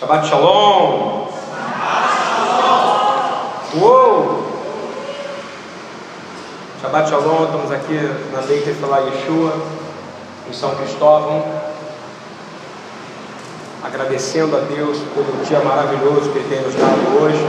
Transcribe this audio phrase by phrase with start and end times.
[0.00, 1.28] Shabbat Shalom.
[3.76, 4.46] Uou!
[6.80, 8.00] Shabbat Shalom, estamos aqui
[8.32, 9.60] na Beit Falar Yeshua,
[10.48, 11.44] em São Cristóvão,
[13.82, 17.46] agradecendo a Deus pelo dia maravilhoso que Ele tem nos dado hoje,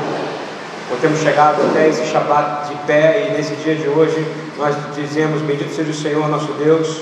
[0.89, 4.27] por termos chegado até esse Shabbat de pé e nesse dia de hoje
[4.57, 7.01] nós dizemos: Bendito seja o Senhor nosso Deus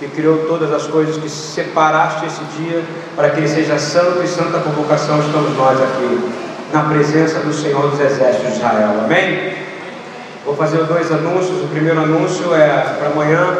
[0.00, 2.82] que criou todas as coisas, que separaste esse dia
[3.14, 6.30] para que ele seja santo e santa convocação, estamos nós aqui,
[6.72, 9.02] na presença do Senhor dos Exércitos de Israel.
[9.04, 9.52] Amém?
[10.42, 11.62] Vou fazer dois anúncios.
[11.62, 13.58] O primeiro anúncio é para amanhã,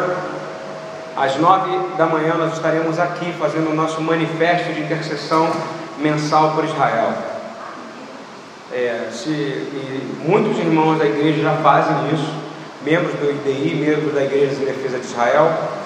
[1.15, 5.47] às nove da manhã, nós estaremos aqui fazendo o nosso manifesto de intercessão
[5.99, 7.13] mensal por Israel.
[8.73, 9.67] É, se,
[10.25, 12.33] muitos irmãos da igreja já fazem isso,
[12.83, 15.80] membros do IDI, membros da Igreja de Defesa de Israel.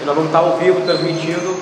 [0.00, 1.56] E nós vamos estar ao vivo transmitindo.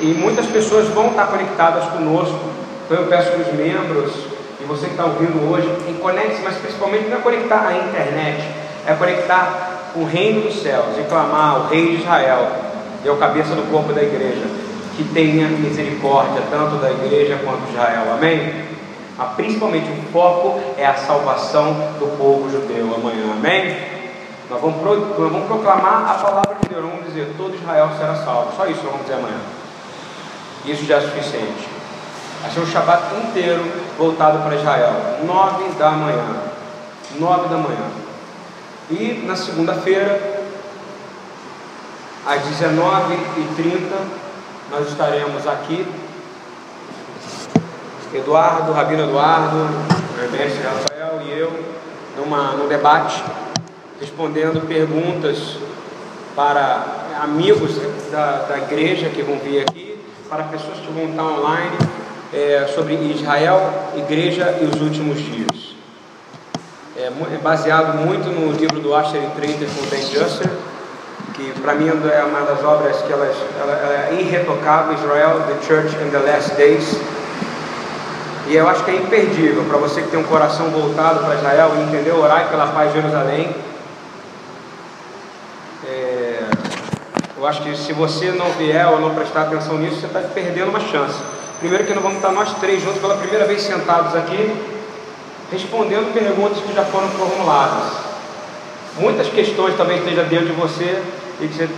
[0.00, 2.40] E muitas pessoas vão estar conectadas conosco.
[2.84, 4.34] Então eu peço que os membros
[4.64, 5.68] e você que está ouvindo hoje,
[6.00, 8.48] conecte-se, mas principalmente não é conectar a internet,
[8.86, 12.48] é conectar o reino dos céus e clamar o rei de Israel,
[13.04, 14.46] é o cabeça do corpo da igreja,
[14.96, 18.14] que tenha misericórdia tanto da igreja quanto de Israel.
[18.14, 18.64] Amém?
[19.18, 23.32] Mas principalmente o foco é a salvação do povo judeu amanhã.
[23.36, 23.93] Amém?
[24.54, 28.14] Nós vamos, pro, nós vamos proclamar a palavra de Deus, vamos dizer, todo Israel será
[28.14, 28.56] salvo.
[28.56, 29.40] Só isso nós vamos dizer amanhã.
[30.64, 31.68] Isso já é suficiente.
[32.52, 33.64] Ser um Shabat inteiro
[33.98, 34.92] voltado para Israel.
[35.24, 36.36] Nove da manhã.
[37.18, 37.90] Nove da manhã.
[38.90, 40.44] E na segunda-feira,
[42.24, 43.90] às 19h30,
[44.70, 45.84] nós estaremos aqui.
[48.14, 49.68] Eduardo, Rabino Eduardo,
[50.30, 51.52] mestre Rafael e eu,
[52.16, 53.20] numa, num debate
[54.04, 55.56] respondendo perguntas
[56.36, 56.84] para
[57.22, 57.70] amigos
[58.12, 61.78] da, da igreja que vão vir aqui, para pessoas que vão estar online,
[62.34, 65.74] é, sobre Israel, igreja e os últimos dias.
[66.98, 70.50] É, é baseado muito no livro do Asher Trader com Ben Jusser,
[71.34, 75.66] que para mim é uma das obras que ela, ela, ela é irretocável, Israel, The
[75.66, 77.00] Church in the Last Days.
[78.48, 81.72] E eu acho que é imperdível para você que tem um coração voltado para Israel
[81.78, 83.63] e entendeu orar pela paz de Jerusalém
[87.44, 90.70] Eu acho que se você não vier ou não prestar atenção nisso, você está perdendo
[90.70, 91.18] uma chance.
[91.58, 94.50] Primeiro que nós vamos estar nós três juntos pela primeira vez sentados aqui,
[95.52, 97.98] respondendo perguntas que já foram formuladas.
[98.98, 101.02] Muitas questões talvez estejam dentro de você
[101.38, 101.68] e que você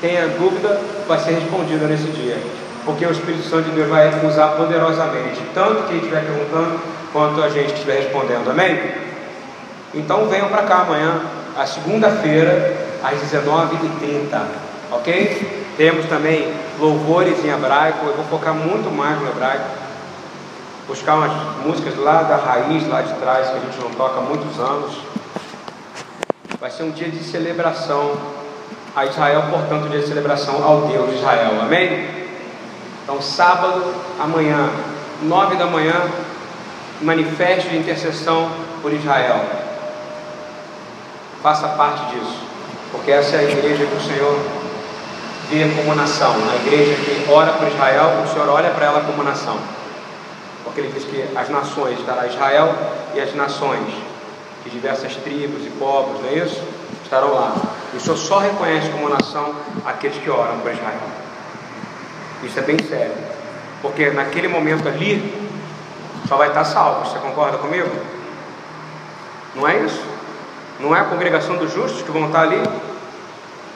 [0.00, 2.38] tenha dúvida, vai ser respondida nesse dia.
[2.86, 6.80] Porque o Espírito Santo de Deus vai usar poderosamente, tanto quem estiver perguntando,
[7.12, 8.50] quanto a gente que estiver respondendo.
[8.50, 8.80] Amém?
[9.92, 11.20] Então venham para cá amanhã,
[11.58, 15.64] a segunda-feira, às 19h30 ok?
[15.76, 19.64] Temos também louvores em hebraico, eu vou focar muito mais no hebraico,
[20.86, 21.32] buscar umas
[21.64, 24.94] músicas lá da raiz, lá de trás, que a gente não toca há muitos anos.
[26.60, 28.16] Vai ser um dia de celebração
[28.94, 32.08] a Israel, portanto, um dia de celebração ao Deus de Israel, amém?
[33.02, 33.84] Então, sábado,
[34.20, 34.70] amanhã,
[35.22, 36.08] nove da manhã,
[37.02, 38.50] manifesto de intercessão
[38.80, 39.44] por Israel.
[41.42, 42.38] Faça parte disso,
[42.92, 44.63] porque essa é a igreja que o Senhor
[45.50, 46.36] vê como nação.
[46.38, 49.58] Na igreja que ora por Israel, o Senhor olha para ela como nação.
[50.64, 52.74] Porque ele diz que as nações estará Israel
[53.14, 53.86] e as nações
[54.64, 56.62] de diversas tribos e povos, não é isso?
[57.02, 57.54] Estarão lá.
[57.92, 61.00] E o Senhor só reconhece como nação aqueles que oram por Israel.
[62.42, 63.14] Isso é bem sério.
[63.82, 65.50] Porque naquele momento ali,
[66.26, 67.08] só vai estar salvo.
[67.08, 67.90] Você concorda comigo?
[69.54, 70.02] Não é isso?
[70.80, 72.62] Não é a congregação dos justos que vão estar ali?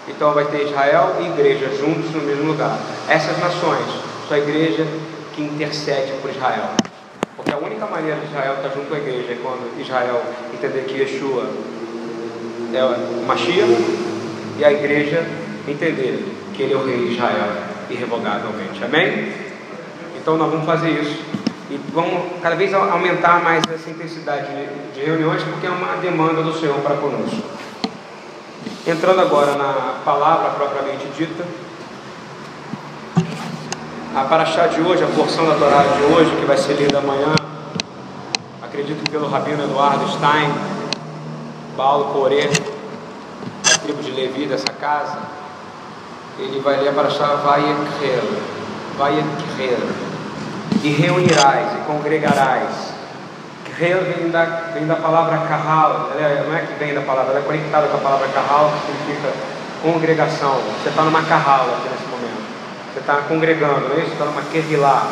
[0.09, 2.79] Então vai ter Israel e igreja juntos no mesmo lugar.
[3.09, 3.85] Essas nações,
[4.27, 4.87] sua igreja
[5.35, 6.71] que intercede por Israel.
[7.37, 10.99] Porque a única maneira de Israel estar junto a igreja é quando Israel entender que
[10.99, 11.47] Yeshua
[12.75, 14.09] é o Mashiach
[14.59, 15.25] e a igreja
[15.67, 16.25] entender
[16.55, 17.53] que ele é o rei de Israel
[17.89, 18.83] irrevogavelmente.
[18.85, 19.33] Amém?
[20.17, 21.23] Então nós vamos fazer isso.
[21.71, 24.47] E vamos cada vez aumentar mais essa intensidade
[24.95, 27.43] de reuniões, porque é uma demanda do Senhor para conosco.
[28.87, 31.45] Entrando agora na palavra propriamente dita,
[34.17, 37.35] a paraxá de hoje, a porção da Torá de hoje, que vai ser lida amanhã,
[38.63, 40.53] acredito que pelo Rabino Eduardo Stein,
[41.77, 45.19] Paulo Corê, da tribo de Levi dessa casa,
[46.39, 48.43] ele vai ler a paraxá Vayekhel,
[48.97, 49.89] Vayekhel,
[50.83, 52.98] e reunirás e congregarás
[53.79, 54.45] Rel vem da,
[54.75, 57.97] vem da palavra carral, é, não é que vem da palavra, ela é conectada com
[57.97, 59.33] a palavra carral, que significa
[59.83, 60.55] congregação.
[60.83, 62.43] Você está numa carral aqui nesse momento.
[62.93, 64.13] Você está congregando, não é isso?
[64.13, 65.07] Está numa querrilá.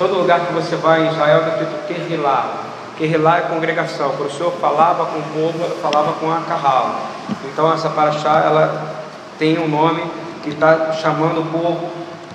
[0.00, 2.54] Todo lugar que você vai em Israel está escrito Kerilá.
[2.96, 4.08] Kerilá é congregação.
[4.18, 7.00] O Senhor falava com o povo, falava com a Carral.
[7.44, 8.94] Então essa paraxá, ela
[9.38, 10.02] tem um nome
[10.42, 11.90] que está chamando o povo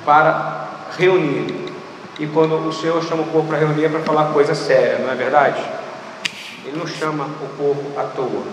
[0.06, 1.65] para reunir.
[2.18, 5.12] E quando o Senhor chama o povo para reunir é para falar coisa séria, não
[5.12, 5.62] é verdade?
[6.66, 8.44] Ele não chama o povo à toa.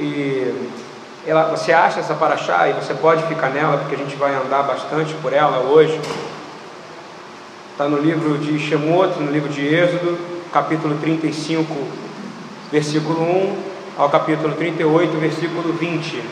[0.00, 0.70] E
[1.26, 4.62] ela, você acha essa paraxá e você pode ficar nela, porque a gente vai andar
[4.62, 6.00] bastante por ela hoje.
[7.72, 10.18] Está no livro de Shemot, no livro de Êxodo,
[10.52, 11.74] capítulo 35,
[12.72, 13.62] versículo 1
[13.98, 16.22] ao capítulo 38, versículo 20.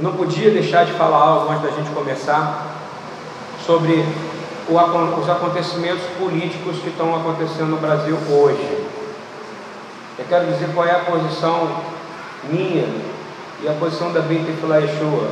[0.00, 2.66] Não podia deixar de falar algo antes da gente começar
[3.64, 4.04] sobre
[4.68, 8.86] o, os acontecimentos políticos que estão acontecendo no Brasil hoje.
[10.18, 11.76] Eu quero dizer qual é a posição
[12.44, 12.86] minha
[13.62, 15.30] e a posição da Bíblia e Yeshua.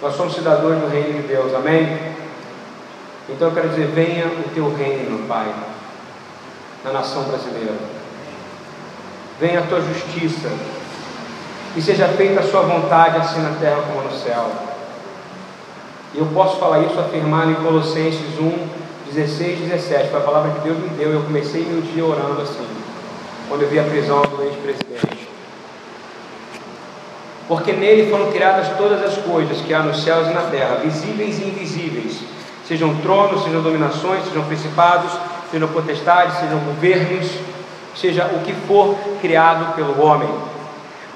[0.00, 1.98] Nós somos cidadãos do reino de Deus, amém?
[3.28, 5.52] Então eu quero dizer, venha o teu reino, Pai,
[6.84, 7.74] na nação brasileira.
[9.38, 10.48] Venha a tua justiça
[11.76, 14.50] e seja feita a sua vontade, assim na terra como no céu.
[16.12, 18.68] E eu posso falar isso afirmando em Colossenses 1,
[19.12, 21.12] 16 e 17, foi a palavra que Deus me deu.
[21.12, 22.66] Eu comecei meu dia orando assim,
[23.48, 25.28] quando eu vi a prisão do ex-presidente.
[27.46, 31.38] Porque nele foram criadas todas as coisas que há nos céus e na terra, visíveis
[31.38, 32.20] e invisíveis,
[32.66, 35.12] sejam tronos, sejam dominações, sejam principados,
[35.50, 37.28] sejam potestades, sejam governos,
[37.94, 40.28] seja o que for criado pelo homem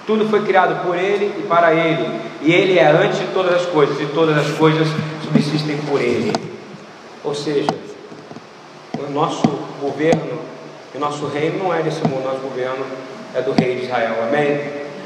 [0.06, 3.66] tudo foi criado por Ele e para Ele, e Ele é antes de todas as
[3.66, 4.86] coisas, e todas as coisas
[5.22, 6.32] subsistem por Ele.
[7.22, 7.70] Ou seja,
[8.98, 9.42] o nosso
[9.80, 10.38] governo,
[10.94, 12.84] o nosso reino não é desse mundo, nosso governo
[13.34, 14.60] é do Rei de Israel, amém?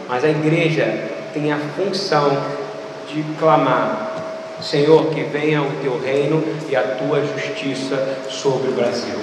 [0.09, 2.37] Mas a igreja tem a função
[3.09, 9.19] de clamar: Senhor, que venha o teu reino e a tua justiça sobre o Brasil.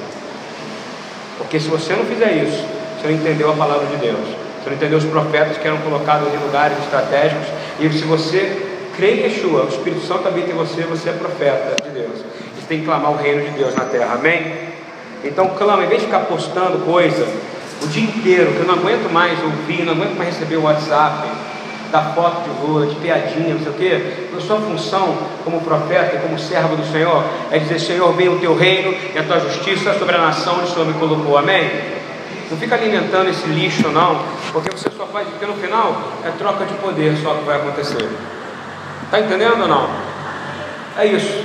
[1.37, 2.63] Porque se você não fizer isso,
[2.99, 4.44] você não entendeu a palavra de Deus.
[4.65, 7.45] Você não entendeu os profetas que eram colocados em lugares estratégicos.
[7.79, 8.65] E se você
[8.97, 12.17] crê em Yeshua, o Espírito Santo habita em você, você é profeta de Deus.
[12.55, 14.15] Você tem que clamar o reino de Deus na terra.
[14.15, 14.53] Amém?
[15.23, 17.27] Então clama, em vez de ficar postando coisa
[17.83, 21.27] o dia inteiro, que eu não aguento mais ouvir, não aguento mais receber o WhatsApp
[21.91, 24.01] da foto de Lula, de piadinha, não sei o quê.
[24.35, 28.39] A sua função como profeta e como servo do Senhor é dizer, Senhor, venha o
[28.39, 31.37] teu reino e a tua justiça sobre a nação onde o Senhor me colocou.
[31.37, 31.69] Amém?
[32.49, 36.65] Não fica alimentando esse lixo, não, porque você só faz, porque no final é troca
[36.65, 38.07] de poder só que vai acontecer.
[39.03, 39.89] Está entendendo ou não?
[40.97, 41.43] É isso.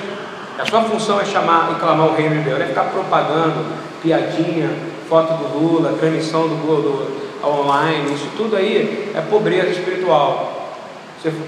[0.59, 3.65] A sua função é chamar e clamar o reino de Deus, não é ficar propagando,
[4.03, 4.71] piadinha,
[5.09, 10.77] foto do Lula, transmissão do, do online, isso tudo aí é pobreza espiritual.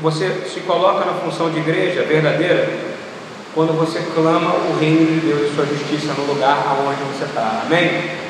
[0.03, 2.69] Você se coloca na função de igreja verdadeira
[3.55, 7.63] quando você clama o reino de Deus e sua justiça no lugar aonde você está.
[7.67, 8.22] Amém?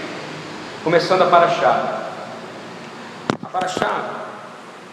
[0.85, 2.09] Começando a Paraxá.
[3.41, 4.01] A Paraxá,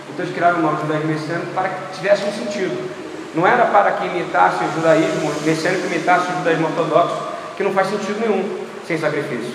[0.08, 3.03] Então eles criaram o nome judaísmo messiânico para que tivesse um sentido.
[3.34, 7.20] Não era para que imitasse o judaísmo, messiânico imitasse o judaísmo ortodoxo,
[7.56, 9.54] que não faz sentido nenhum sem sacrifício.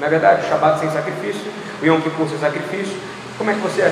[0.00, 2.96] Na é verdade, o Shabat sem sacrifício, o Yom Kippur sem sacrifício.
[3.38, 3.82] Como é que você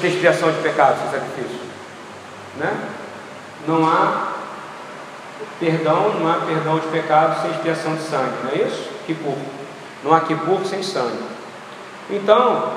[0.00, 1.60] tem expiação de pecado sem sacrifício?
[2.58, 2.72] Né?
[3.68, 4.32] Não há
[5.60, 8.90] perdão, não há perdão de pecado sem expiação de sangue, não é isso?
[9.06, 9.36] Kippur.
[10.02, 11.22] Não há Kippur sem sangue.
[12.10, 12.72] Então,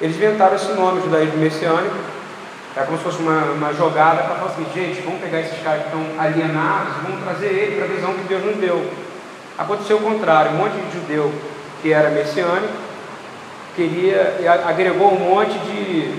[0.00, 1.96] eles inventaram esse nome judaísmo messiânico
[2.78, 5.82] É como se fosse uma, uma jogada para falar assim, gente, vamos pegar esses caras
[5.82, 8.88] que estão alienados, vamos trazer ele para a visão que Deus nos deu.
[9.58, 11.32] Aconteceu o contrário, um monte de judeu
[11.82, 12.72] que era messiânico,
[13.74, 16.14] queria, agregou um monte de,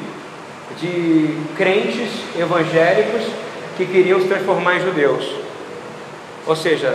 [0.81, 3.31] de crentes evangélicos
[3.77, 5.33] que queriam se transformar em judeus.
[6.45, 6.87] Ou seja,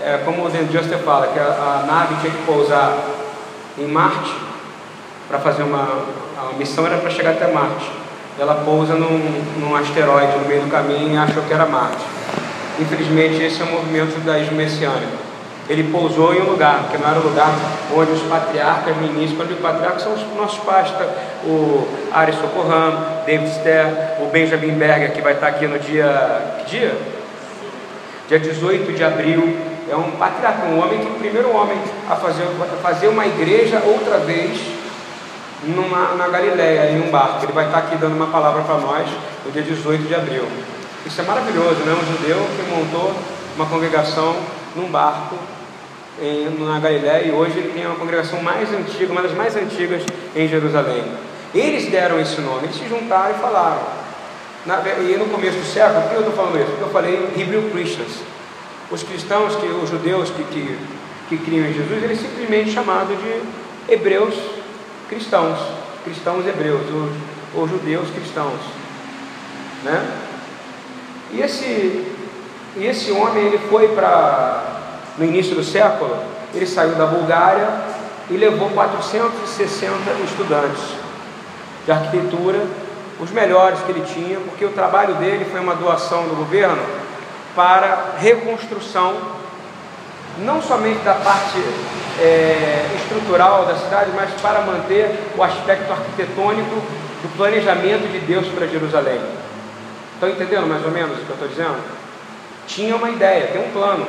[0.00, 2.96] é como o Dan Juster fala, que a, a nave tinha que pousar
[3.76, 4.32] em Marte
[5.26, 6.04] para fazer uma.
[6.38, 8.05] A missão era para chegar até Marte.
[8.38, 9.18] Ela pousa num,
[9.58, 12.04] num asteroide no meio do caminho e achou que era Marte.
[12.78, 15.16] Infelizmente, esse é o movimento judaísmo messiânico.
[15.68, 17.50] Ele pousou em um lugar, que não era o lugar
[17.96, 21.06] onde os patriarcas no início, quando os patriarcas são os nossos pais, tá?
[21.44, 23.86] o Ari Socorram, David Ster,
[24.20, 26.56] o Benjamin Berger, que vai estar aqui no dia.
[26.58, 26.98] Que dia?
[28.28, 29.56] Dia 18 de abril.
[29.90, 31.78] É um patriarca, um homem que, o primeiro homem
[32.10, 34.75] a fazer, a fazer uma igreja outra vez
[35.64, 37.44] numa, na Galileia, em um barco.
[37.44, 39.08] Ele vai estar aqui dando uma palavra para nós
[39.44, 40.44] no dia 18 de abril.
[41.04, 41.92] Isso é maravilhoso, né?
[41.94, 43.14] Um judeu que montou
[43.54, 44.36] uma congregação
[44.74, 45.36] num barco
[46.20, 50.02] em, na Galileia e hoje ele tem uma congregação mais antiga, uma das mais antigas
[50.34, 51.04] em Jerusalém.
[51.54, 53.80] Eles deram esse nome, eles se juntaram e falaram.
[54.66, 56.70] Na, e no começo do século, por que eu estou falando isso?
[56.70, 58.20] Porque eu falei Hebrew Christians.
[58.90, 60.78] Os cristãos, que, os judeus que, que,
[61.28, 64.34] que criam em Jesus, eles simplesmente chamados de hebreus
[65.08, 65.58] cristãos,
[66.04, 68.60] cristãos hebreus, ou, ou judeus cristãos.
[69.82, 70.04] Né?
[71.32, 72.14] E esse,
[72.76, 74.76] e esse homem ele foi para
[75.18, 76.16] no início do século,
[76.54, 77.68] ele saiu da Bulgária
[78.30, 80.82] e levou 460 estudantes
[81.84, 82.66] de arquitetura,
[83.18, 86.82] os melhores que ele tinha, porque o trabalho dele foi uma doação do governo
[87.54, 89.16] para reconstrução,
[90.38, 91.58] não somente da parte
[92.20, 96.74] é, estrutural da cidade, mas para manter o aspecto arquitetônico
[97.22, 99.20] do planejamento de Deus para Jerusalém.
[100.14, 101.76] Estão entendendo mais ou menos o que eu estou dizendo?
[102.66, 104.06] Tinha uma ideia, tem um plano.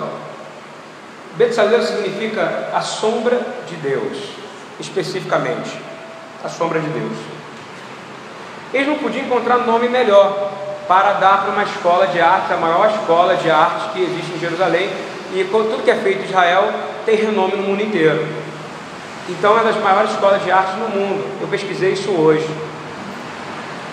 [1.36, 4.46] Betzalel significa a sombra de Deus
[4.80, 5.78] especificamente
[6.44, 7.18] a sombra de Deus.
[8.74, 10.52] Eles não podiam encontrar nome melhor
[10.88, 14.40] para dar para uma escola de arte, a maior escola de arte que existe em
[14.40, 14.90] Jerusalém,
[15.34, 16.72] e tudo que é feito em Israel
[17.06, 18.28] tem renome no mundo inteiro.
[19.28, 21.26] Então é uma das maiores escolas de arte no mundo.
[21.42, 22.48] Eu pesquisei isso hoje.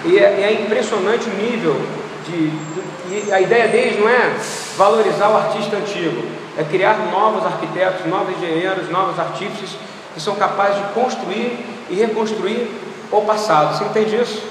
[0.04, 1.80] E é, é impressionante o nível
[2.26, 4.34] de, de, E a ideia deles não é
[4.76, 6.22] valorizar o artista antigo,
[6.58, 9.76] é criar novos arquitetos, novos engenheiros, novos artífices
[10.12, 12.70] que são capazes de construir e reconstruir
[13.10, 13.76] o passado.
[13.76, 14.42] Você entende isso?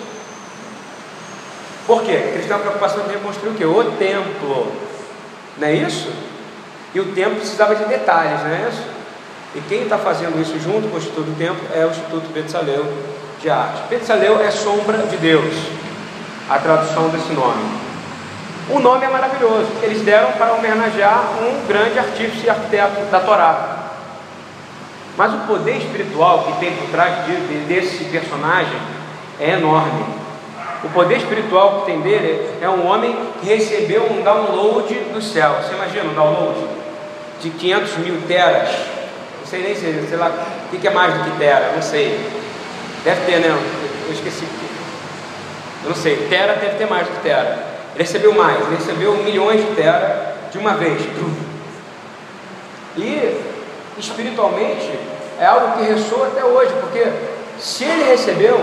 [1.86, 2.14] Por quê?
[2.14, 3.66] Porque eles têm a preocupação de reconstruir o quê?
[3.66, 4.72] O templo.
[5.58, 6.10] Não é isso?
[6.94, 9.01] E o templo precisava de detalhes, não é isso?
[9.54, 12.86] E quem está fazendo isso junto com o Instituto do Templo é o Instituto Betsaleu
[13.42, 13.82] de Arte.
[13.90, 15.54] Betsaleu é sombra de Deus,
[16.50, 17.62] a tradução desse nome.
[18.70, 23.80] O nome é maravilhoso, eles deram para homenagear um grande artista e arquiteto da Torá,
[25.18, 28.80] mas o poder espiritual que tem por trás de, de, desse personagem
[29.38, 30.06] é enorme.
[30.84, 35.58] O poder espiritual que tem dele é um homem que recebeu um download do céu.
[35.62, 36.60] Você imagina um download
[37.42, 39.01] de 500 mil teras?
[39.52, 40.32] Sei nem se, sei lá,
[40.72, 42.26] o que é mais do que tera, não sei.
[43.04, 43.50] Deve ter, né?
[43.50, 44.46] Eu esqueci.
[45.84, 47.62] Eu não sei, tera deve ter mais do que tera.
[47.94, 51.02] Ele recebeu mais, ele recebeu milhões de tera de uma vez.
[52.96, 53.42] E
[53.98, 54.90] espiritualmente
[55.38, 57.12] é algo que ressoa até hoje, porque
[57.60, 58.58] se ele recebeu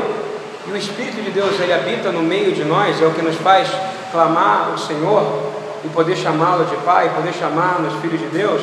[0.67, 3.37] e o Espírito de Deus ele habita no meio de nós, é o que nos
[3.37, 3.69] faz
[4.11, 5.53] clamar o Senhor
[5.85, 8.63] e poder chamá-lo de Pai, poder chamar-nos filhos de Deus,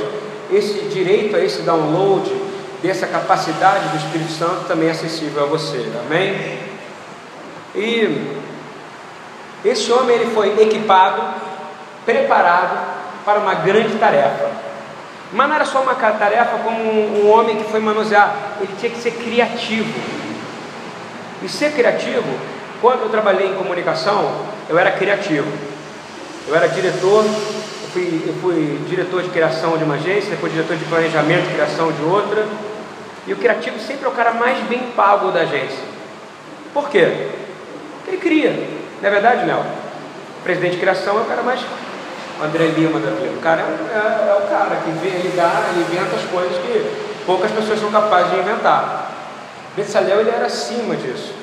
[0.52, 2.32] esse direito a esse download
[2.82, 6.60] dessa capacidade do Espírito Santo também é acessível a você, amém?
[7.76, 8.38] E
[9.64, 11.22] esse homem ele foi equipado,
[12.06, 12.78] preparado
[13.26, 14.52] para uma grande tarefa.
[15.34, 18.92] Mas não era só uma tarefa como um, um homem que foi manusear, ele tinha
[18.92, 20.00] que ser criativo.
[21.42, 22.24] E ser criativo,
[22.80, 25.52] quando eu trabalhei em comunicação, eu era criativo.
[26.48, 27.26] Eu era diretor,
[27.96, 31.92] fui, eu fui diretor de criação de uma agência, depois diretor de planejamento e criação
[31.94, 32.46] de outra.
[33.26, 35.80] E o criativo sempre é o cara mais bem pago da agência.
[36.74, 37.30] Por quê?
[37.98, 38.50] Porque ele cria.
[39.02, 39.62] Não é verdade, Léo?
[40.40, 41.62] O presidente de criação é o cara mais.
[42.40, 43.32] O André Lima da vida.
[43.38, 46.58] O cara é, é, é, o cara que vê, ele dá, ele inventa as coisas
[46.58, 49.12] que poucas pessoas são capazes de inventar.
[49.76, 51.34] Betsalel ele era acima disso.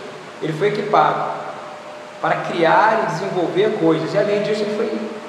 [0.43, 1.33] Ele foi equipado
[2.21, 4.13] para criar e desenvolver coisas.
[4.13, 5.22] E além disso, ele foi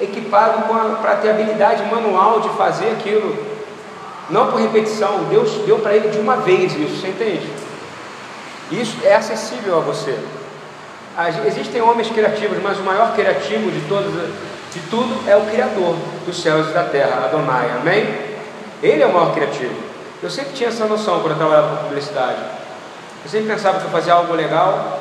[0.00, 0.62] equipado
[1.00, 3.36] para ter habilidade manual de fazer aquilo.
[4.30, 7.48] Não por repetição, Deus deu para ele de uma vez isso, você entende?
[8.70, 10.18] Isso é acessível a você.
[11.46, 14.12] Existem homens criativos, mas o maior criativo de todos,
[14.72, 18.06] de tudo é o Criador dos céus e da terra, Adonai, amém?
[18.82, 19.74] Ele é o maior criativo.
[20.22, 22.38] Eu sempre tinha essa noção quando eu trabalhava com publicidade.
[23.24, 24.97] Eu sempre pensava que eu fazia algo legal,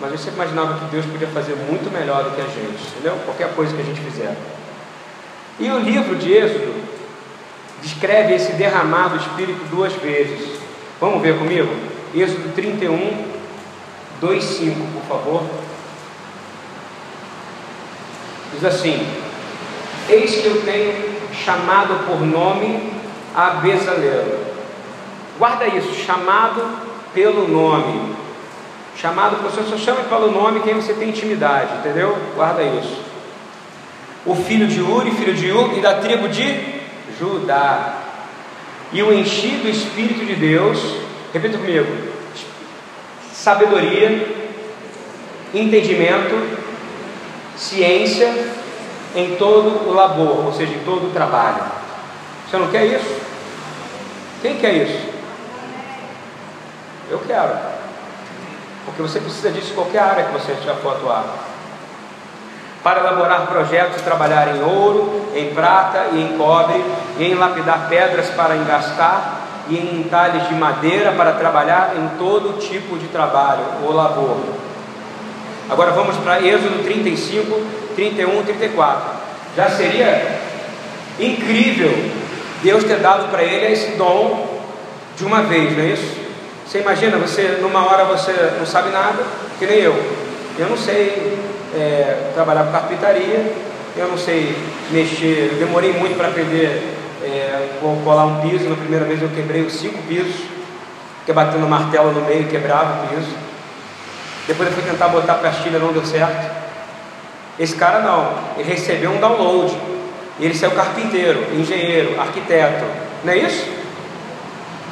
[0.00, 3.16] mas eu sempre imaginava que Deus podia fazer muito melhor do que a gente, entendeu?
[3.26, 4.34] Qualquer coisa que a gente fizer.
[5.58, 6.74] E o livro de Êxodo
[7.82, 10.58] descreve esse derramado Espírito duas vezes.
[10.98, 11.68] Vamos ver comigo?
[12.14, 13.24] Êxodo 31,
[14.20, 15.42] 2, 5, por favor.
[18.54, 19.06] Diz assim:
[20.08, 22.92] Eis que eu tenho chamado por nome
[23.34, 24.40] a Bezalel.
[25.38, 26.66] Guarda isso, chamado
[27.14, 28.19] pelo nome.
[28.96, 32.16] Chamado, você só chama pelo nome quem você tem intimidade, entendeu?
[32.34, 33.02] Guarda isso.
[34.26, 36.80] O filho de Uri, filho de Ur, e da tribo de
[37.18, 37.94] Judá.
[38.92, 40.78] E o enchi do Espírito de Deus,
[41.32, 41.86] repita comigo:
[43.32, 44.28] sabedoria,
[45.54, 46.58] entendimento,
[47.56, 48.32] ciência
[49.14, 51.64] em todo o labor, ou seja, em todo o trabalho.
[52.48, 53.20] Você não quer isso?
[54.42, 55.08] Quem quer isso?
[57.10, 57.69] Eu quero.
[58.90, 61.24] Porque você precisa disso em qualquer área que você estiver for atuar.
[62.82, 66.84] Para elaborar projetos e trabalhar em ouro, em prata e em cobre,
[67.18, 72.58] e em lapidar pedras para engastar, e em entalhes de madeira para trabalhar em todo
[72.58, 74.38] tipo de trabalho ou labor.
[75.68, 77.60] Agora vamos para Êxodo 35,
[77.94, 79.10] 31, 34.
[79.56, 80.40] Já seria
[81.18, 82.10] incrível
[82.62, 84.60] Deus ter dado para ele esse dom
[85.16, 86.19] de uma vez, não é isso?
[86.70, 89.24] Você imagina, você numa hora você não sabe nada,
[89.58, 89.92] que nem eu.
[90.56, 91.36] Eu não sei
[91.74, 93.52] é, trabalhar com carpintaria,
[93.96, 94.56] eu não sei
[94.92, 97.70] mexer, eu demorei muito para aprender é,
[98.04, 98.68] colar um piso.
[98.68, 100.42] Na primeira vez eu quebrei os cinco pisos,
[101.16, 103.32] porque batendo martelo no meio quebrava o piso.
[104.46, 106.54] Depois eu fui tentar botar pastilha, não deu certo.
[107.58, 109.76] Esse cara não, ele recebeu um download.
[110.38, 112.84] Ele saiu carpinteiro, engenheiro, arquiteto,
[113.24, 113.79] não é isso?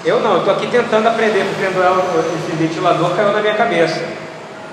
[0.05, 4.03] Eu não, estou aqui tentando aprender, porque esse ventilador caiu na minha cabeça.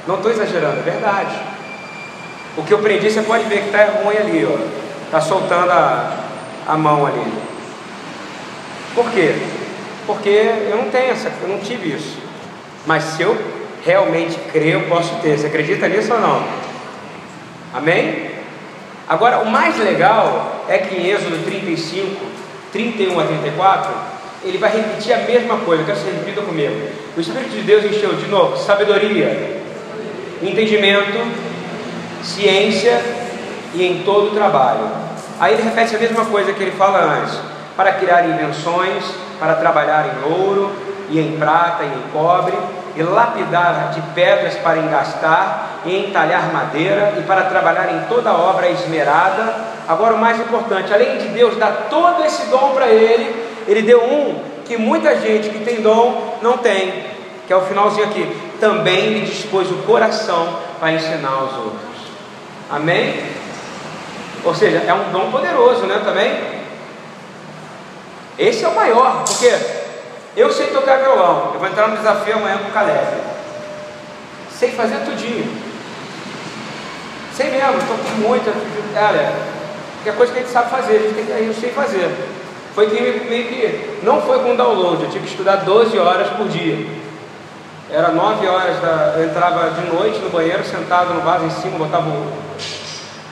[0.07, 1.35] Não estou exagerando, é verdade.
[2.57, 4.57] O que eu aprendi, você pode ver que está ruim ali, ó.
[5.05, 6.15] Está soltando a,
[6.67, 7.33] a mão ali.
[8.93, 9.35] Por quê?
[10.05, 12.17] Porque eu não tenho essa, eu não tive isso.
[12.85, 13.37] Mas se eu
[13.83, 15.37] realmente crer, eu posso ter.
[15.37, 16.43] Você acredita nisso ou não?
[17.73, 18.31] Amém?
[19.07, 22.25] Agora, o mais legal é que em Êxodo 35,
[22.71, 23.91] 31 a 34,
[24.45, 25.81] ele vai repetir a mesma coisa.
[25.81, 26.75] Eu quero que você repita comigo.
[27.17, 29.61] O Espírito de Deus encheu de novo sabedoria,
[30.41, 31.17] entendimento,
[32.23, 33.01] ciência
[33.73, 34.87] e em todo o trabalho.
[35.39, 37.37] Aí ele repete a mesma coisa que ele fala antes:
[37.75, 39.03] para criar invenções,
[39.39, 40.71] para trabalhar em ouro
[41.09, 42.57] e em prata e em cobre,
[42.95, 48.69] e lapidar de pedras para engastar, e entalhar madeira, e para trabalhar em toda obra
[48.69, 49.75] esmerada.
[49.87, 54.03] Agora, o mais importante, além de Deus dar todo esse dom para ele, ele deu
[54.03, 57.05] um que muita gente que tem dom não tem,
[57.45, 58.35] que é o finalzinho aqui.
[58.59, 61.95] Também lhe dispôs o coração para ensinar os outros.
[62.69, 63.23] Amém?
[64.43, 66.01] Ou seja, é um dom poderoso, né?
[66.03, 66.55] Também.
[68.37, 69.51] Esse é o maior, porque
[70.35, 71.51] eu sei tocar violão.
[71.53, 73.07] Eu vou entrar no desafio amanhã com o Caleb.
[74.51, 75.51] Sei fazer tudinho.
[77.33, 78.51] Sei mesmo, estou com muita.
[78.51, 79.33] Olha,
[80.03, 82.09] que é coisa que a gente sabe fazer, a gente tem que, eu sei fazer.
[82.75, 86.49] Foi que meio que não foi com download, eu tive que estudar 12 horas por
[86.49, 86.85] dia.
[87.89, 91.77] Era 9 horas, da, eu entrava de noite no banheiro, sentado no vaso em cima,
[91.77, 92.11] botava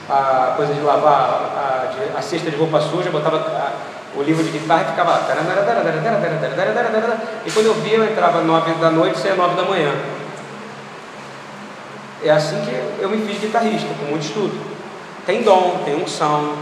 [0.08, 3.72] a coisa de lavar, a, a, cesta de roupa suja, botava a,
[4.18, 5.20] o livro de guitarra e ficava.
[7.44, 9.92] E quando eu via, eu entrava 9 da noite e saía 9 da manhã.
[12.22, 14.58] É assim que eu me fiz guitarrista, com muito estudo.
[15.26, 16.54] Tem dom, tem unção,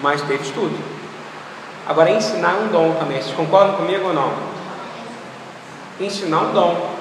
[0.00, 0.97] mas teve estudo.
[1.88, 3.16] Agora, ensinar é um dom também.
[3.22, 4.30] Vocês concordam comigo ou não?
[5.98, 6.98] Ensinar é um dom.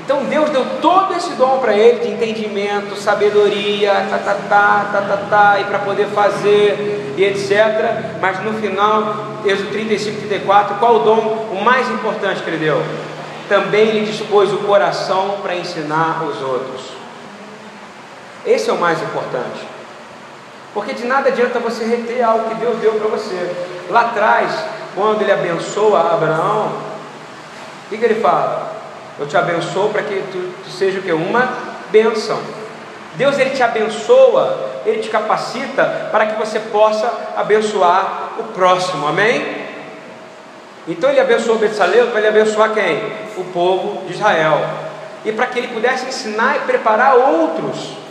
[0.00, 5.00] Então Deus deu todo esse dom para ele de entendimento, sabedoria, tá, tá, tá, tá,
[5.02, 8.18] tá, tá, e para poder fazer e etc.
[8.20, 11.48] Mas no final, Êxodo 35, 34, qual o dom?
[11.52, 12.82] O mais importante que ele deu?
[13.48, 16.82] Também lhe dispôs o coração para ensinar os outros.
[18.46, 19.68] Esse é o mais importante.
[20.72, 23.73] Porque de nada adianta você reter algo que Deus deu para você.
[23.90, 24.50] Lá atrás,
[24.94, 26.72] quando ele abençoa Abraão,
[27.86, 28.72] o que, que ele fala?
[29.18, 31.12] Eu te abençoo para que tu, tu seja o que?
[31.12, 31.48] Uma
[31.90, 32.40] benção.
[33.14, 39.06] Deus ele te abençoa, ele te capacita para que você possa abençoar o próximo.
[39.06, 39.64] Amém?
[40.88, 43.12] Então ele abençoou Betsaleu para ele abençoar quem?
[43.36, 44.60] O povo de Israel.
[45.24, 48.04] E para que ele pudesse ensinar e preparar outros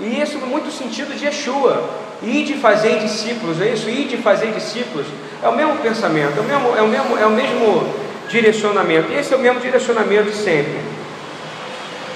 [0.00, 1.84] e isso no muito sentido de Yeshua.
[2.24, 3.88] E de fazer discípulos, é isso?
[3.88, 5.06] E de fazer discípulos
[5.42, 7.94] é o mesmo pensamento, é o mesmo, é o mesmo, é o mesmo
[8.28, 9.12] direcionamento.
[9.12, 10.80] Esse é o mesmo direcionamento sempre.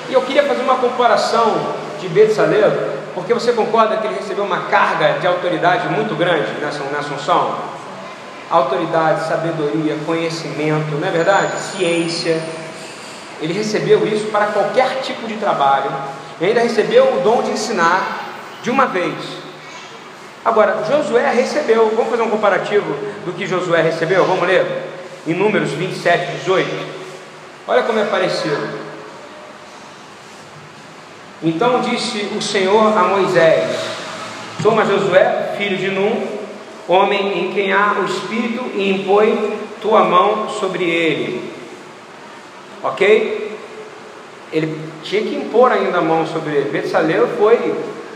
[0.08, 2.72] E eu queria fazer uma comparação de Betsaleu,
[3.14, 7.56] porque você concorda que ele recebeu uma carga de autoridade muito grande nessa, nessa unção?
[8.50, 11.60] Autoridade, sabedoria, conhecimento, não é verdade?
[11.60, 12.40] Ciência.
[13.42, 15.92] Ele recebeu isso para qualquer tipo de trabalho
[16.40, 18.24] e ainda recebeu o dom de ensinar
[18.62, 19.47] de uma vez.
[20.48, 22.87] Agora, Josué recebeu, vamos fazer um comparativo
[23.26, 24.24] do que Josué recebeu?
[24.24, 24.64] Vamos ler?
[25.26, 26.87] Em Números 27, 18.
[27.66, 28.66] Olha como é parecido.
[31.42, 33.76] Então disse o Senhor a Moisés:
[34.62, 36.26] Soma Josué, filho de Num,
[36.88, 41.52] homem em quem há o Espírito, e impõe tua mão sobre ele.
[42.82, 43.48] Ok?
[44.52, 46.70] ele tinha que impor ainda a mão sobre ele.
[46.70, 47.74] Betsaleu foi,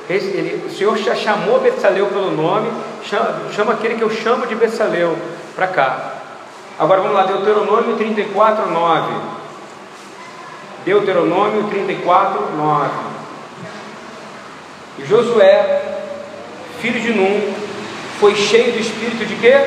[0.08, 2.70] ele, o Senhor já chamou Betsaleu pelo nome,
[3.04, 5.16] chama, chama aquele que eu chamo de Betsaleu
[5.54, 6.14] para cá.
[6.78, 9.14] Agora vamos lá, Deuteronômio 34, 9.
[10.84, 12.90] Deuteronômio 34, 9.
[14.98, 15.82] E Josué,
[16.80, 17.54] filho de Num,
[18.18, 19.66] foi cheio do espírito de quê?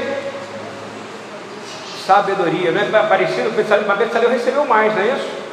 [2.06, 3.52] Sabedoria, não é parecido?
[3.88, 5.46] Mas Betsaleu recebeu mais, não é isso?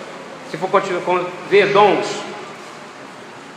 [0.53, 2.07] se for continuar, ver dons,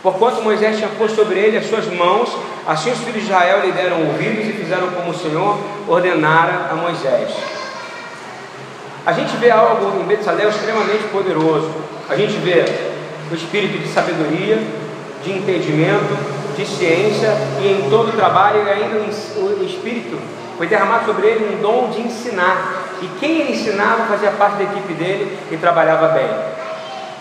[0.05, 2.29] porquanto Moisés tinha posto sobre ele as suas mãos,
[2.67, 6.75] assim os filhos de Israel lhe deram ouvidos e fizeram como o Senhor ordenara a
[6.75, 7.31] Moisés.
[9.03, 11.71] A gente vê algo em Betsalel extremamente poderoso.
[12.07, 12.65] A gente vê
[13.31, 14.59] o espírito de sabedoria,
[15.23, 16.15] de entendimento,
[16.55, 20.19] de ciência e em todo o trabalho e ainda o espírito
[20.55, 22.83] foi derramado sobre ele um dom de ensinar.
[23.01, 26.54] E quem ensinava fazia parte da equipe dele e trabalhava bem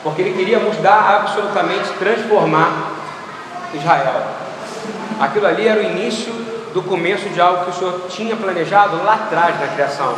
[0.04, 2.92] porque ele queria mudar absolutamente, transformar
[3.72, 4.22] Israel.
[5.18, 6.32] Aquilo ali era o início
[6.74, 10.14] do começo de algo que o Senhor tinha planejado lá atrás na criação.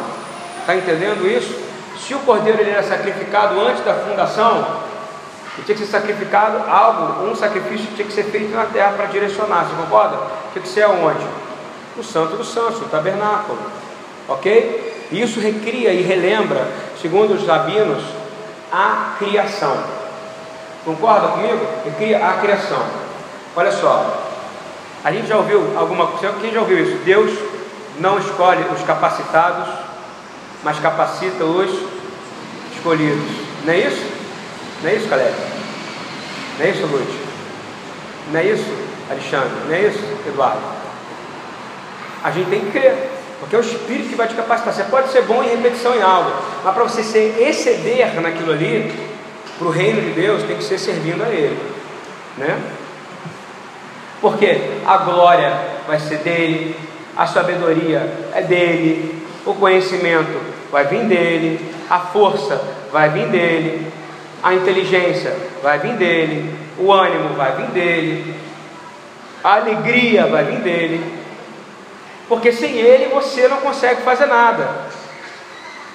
[0.60, 1.54] Está entendendo isso?
[1.98, 4.66] Se o cordeiro ele era sacrificado antes da fundação,
[5.64, 9.64] tinha que ser sacrificado algo, um sacrifício tinha que ser feito na terra para direcionar,
[9.64, 10.18] você concorda?
[10.52, 11.24] Tinha que ser aonde?
[11.96, 13.58] O santo dos santos, o tabernáculo.
[14.28, 15.06] Ok?
[15.12, 16.66] E isso recria e relembra,
[17.00, 18.02] segundo os rabinos,
[18.72, 19.76] a criação.
[20.84, 21.66] Concorda comigo?
[21.96, 22.84] cria a criação.
[23.56, 24.22] Olha só,
[25.02, 26.98] a gente já ouviu alguma coisa, quem já ouviu isso?
[27.04, 27.30] Deus
[27.98, 29.68] não escolhe os capacitados,
[30.62, 31.70] mas capacita os
[32.74, 33.30] escolhidos.
[33.64, 34.04] Não é isso?
[34.82, 35.34] Não é isso, Caleb?
[36.58, 37.18] Não é isso, Lute?
[38.32, 38.64] Não é isso,
[39.10, 39.50] Alexandre?
[39.66, 40.60] Não é isso, Eduardo?
[42.22, 43.15] A gente tem que crer.
[43.40, 44.72] Porque é o Espírito que vai te capacitar.
[44.72, 46.32] Você pode ser bom em repetição em algo,
[46.64, 48.92] mas para você ser exceder naquilo ali,
[49.58, 51.58] para o reino de Deus, tem que ser servindo a Ele.
[52.36, 52.58] Né?
[54.20, 55.52] Porque a glória
[55.86, 56.76] vai ser dele,
[57.16, 63.86] a sabedoria é dele, o conhecimento vai vir dele, a força vai vir dele,
[64.42, 68.34] a inteligência vai vir dele, o ânimo vai vir dele,
[69.42, 71.25] a alegria vai vir dele,
[72.28, 74.86] porque sem ele você não consegue fazer nada.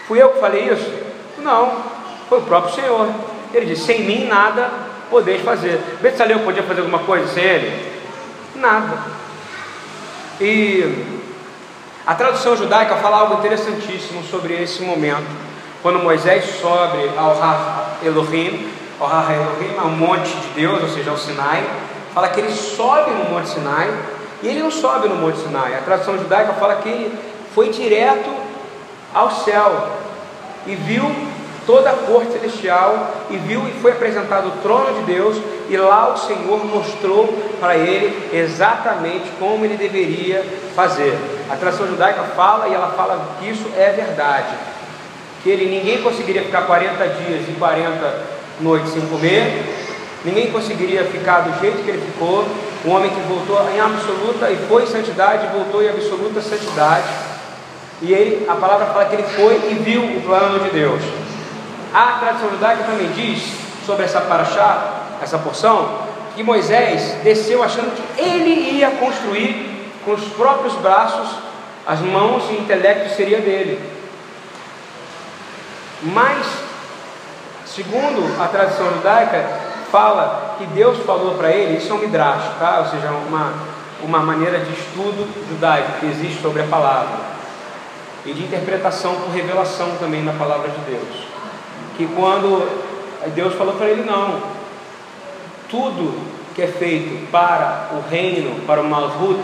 [0.08, 0.92] Fui eu que falei isso?
[1.38, 1.84] Não,
[2.30, 3.10] foi o próprio Senhor.
[3.54, 4.70] Ele disse: Sem mim nada
[5.10, 5.80] podeis fazer.
[6.02, 7.92] Betsaleu podia fazer alguma coisa sem ele?
[8.56, 8.98] Nada.
[10.40, 11.20] E
[12.06, 15.28] A tradução judaica fala algo interessantíssimo sobre esse momento,
[15.84, 21.12] quando Moisés sobe ao Har Elohim, ao Har Elohim, ao monte de Deus, ou seja,
[21.12, 21.64] ao Sinai,
[22.12, 23.88] fala que ele sobe no monte Sinai,
[24.44, 25.76] e ele não sobe no monte Sinai.
[25.76, 27.18] A tradução judaica fala que ele
[27.54, 28.30] foi direto
[29.14, 29.90] ao céu
[30.66, 31.04] e viu
[31.66, 35.38] toda a corte celestial e viu e foi apresentado o trono de Deus
[35.70, 37.28] e lá o Senhor mostrou
[37.60, 40.44] para ele exatamente como ele deveria
[40.76, 41.18] fazer.
[41.50, 44.54] A tradição judaica fala e ela fala que isso é verdade.
[45.44, 49.64] Que ele ninguém conseguiria ficar 40 dias e 40 noites sem comer,
[50.24, 52.46] ninguém conseguiria ficar do jeito que ele ficou.
[52.84, 57.08] Um homem que voltou em absoluta e foi santidade, voltou em absoluta santidade.
[58.02, 61.02] E ele, a palavra fala que ele foi e viu o plano de Deus.
[61.94, 63.54] A tradição judaica também diz
[63.86, 66.00] sobre essa paraxá, essa porção,
[66.36, 71.30] que Moisés desceu achando que ele ia construir com os próprios braços,
[71.86, 73.80] as mãos e o intelecto seria dele.
[76.02, 76.48] Mas,
[77.66, 79.60] segundo a tradição judaica,
[79.92, 82.80] fala que Deus falou para ele, isso é um midrash, tá?
[82.80, 83.54] ou seja, uma,
[84.04, 87.20] uma maneira de estudo judaico que existe sobre a palavra
[88.26, 91.26] e de interpretação por revelação também na palavra de Deus.
[91.98, 92.70] Que quando
[93.34, 94.40] Deus falou para ele, não,
[95.70, 96.22] tudo
[96.54, 99.44] que é feito para o reino, para o Malhut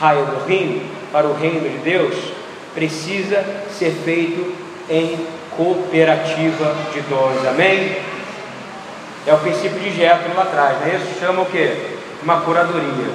[0.00, 2.14] Haelohim, para o reino de Deus,
[2.74, 4.54] precisa ser feito
[4.88, 7.46] em cooperativa de dons.
[7.46, 8.15] Amém?
[9.26, 11.00] É o princípio de Jetro lá atrás, né?
[11.02, 11.96] Isso chama o que?
[12.22, 13.10] Uma curadoria.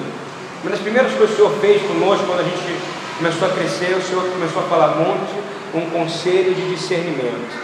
[0.62, 2.78] Uma das primeiras coisas que o Senhor fez conosco quando a gente
[3.18, 5.42] começou a crescer, o Senhor começou a falar muito,
[5.74, 7.56] um conselho de discernimento.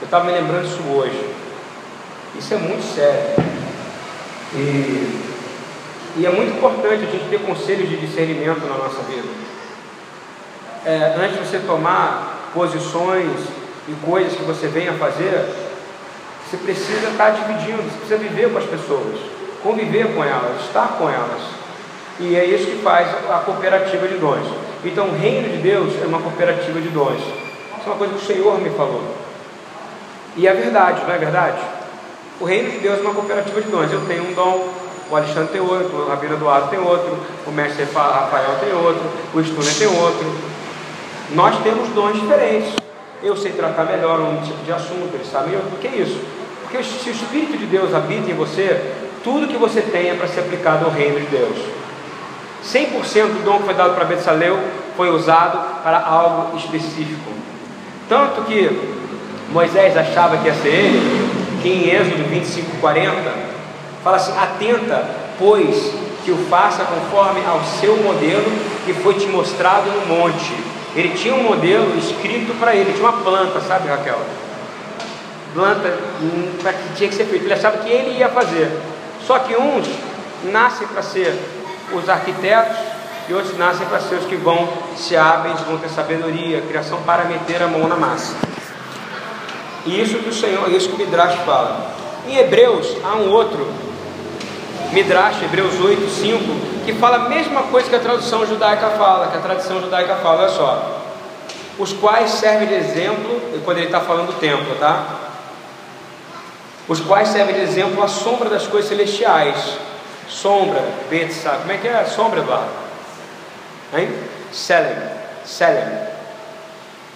[0.00, 1.30] Eu estava me lembrando disso hoje.
[2.36, 3.44] Isso é muito sério.
[4.52, 5.20] E,
[6.16, 9.28] e é muito importante a gente ter conselhos de discernimento na nossa vida.
[10.84, 13.30] É, antes de você tomar posições
[13.86, 15.69] e coisas que você venha fazer,
[16.50, 19.20] você precisa estar dividindo, você precisa viver com as pessoas,
[19.62, 21.42] conviver com elas, estar com elas.
[22.18, 24.48] E é isso que faz a cooperativa de dons.
[24.84, 27.20] Então, o reino de Deus é uma cooperativa de dons.
[27.20, 29.14] Isso é uma coisa que o Senhor me falou.
[30.36, 31.58] E é verdade, não é verdade?
[32.40, 33.92] O reino de Deus é uma cooperativa de dons.
[33.92, 34.68] Eu tenho um dom,
[35.08, 39.44] o Alexandre tem outro, o Rabino Eduardo tem outro, o mestre Rafael tem outro, o
[39.44, 40.34] Stuner tem outro.
[41.30, 42.74] Nós temos dons diferentes.
[43.22, 45.62] Eu sei tratar melhor um tipo de assunto, ele sabe melhor.
[45.70, 46.39] Por que isso?
[46.70, 48.80] Porque se o Espírito de Deus habita em você,
[49.24, 51.58] tudo que você tem é para ser aplicado ao reino de Deus.
[52.64, 54.56] 100% do dom que foi dado para Betsaleu
[54.96, 57.32] foi usado para algo específico.
[58.08, 58.70] Tanto que
[59.50, 63.32] Moisés achava que ia ser ele, que em Êxodo 25, 40,
[64.04, 65.92] fala assim: Atenta, pois,
[66.24, 68.46] que o faça conforme ao seu modelo
[68.86, 70.54] que foi te mostrado no monte.
[70.94, 74.20] Ele tinha um modelo escrito para ele, tinha uma planta, sabe, Raquel?
[75.54, 75.88] Planta
[76.22, 77.44] hum, para que tinha que ser feito.
[77.44, 78.70] Ele achava que ele ia fazer.
[79.26, 79.88] Só que uns
[80.44, 81.36] nascem para ser
[81.92, 82.76] os arquitetos
[83.28, 87.24] e outros nascem para ser os que vão se hábeis, vão ter sabedoria, criação para
[87.24, 88.34] meter a mão na massa.
[89.86, 91.92] E isso que o Senhor, isso que o Midrash fala.
[92.26, 93.66] Em Hebreus há um outro
[94.92, 99.36] Midrash, Hebreus 8, 5, que fala a mesma coisa que a tradução judaica fala, que
[99.36, 101.00] a tradição judaica fala, olha só.
[101.78, 105.29] Os quais servem de exemplo, quando ele está falando do templo, tá?
[106.90, 109.78] Os quais servem de exemplo a sombra das coisas celestiais.
[110.28, 112.04] Sombra, Betsa, como é que é?
[112.04, 112.68] Sombra, Eduardo?
[113.96, 114.12] Hein?
[114.50, 114.96] Selem,
[115.44, 115.84] Selem.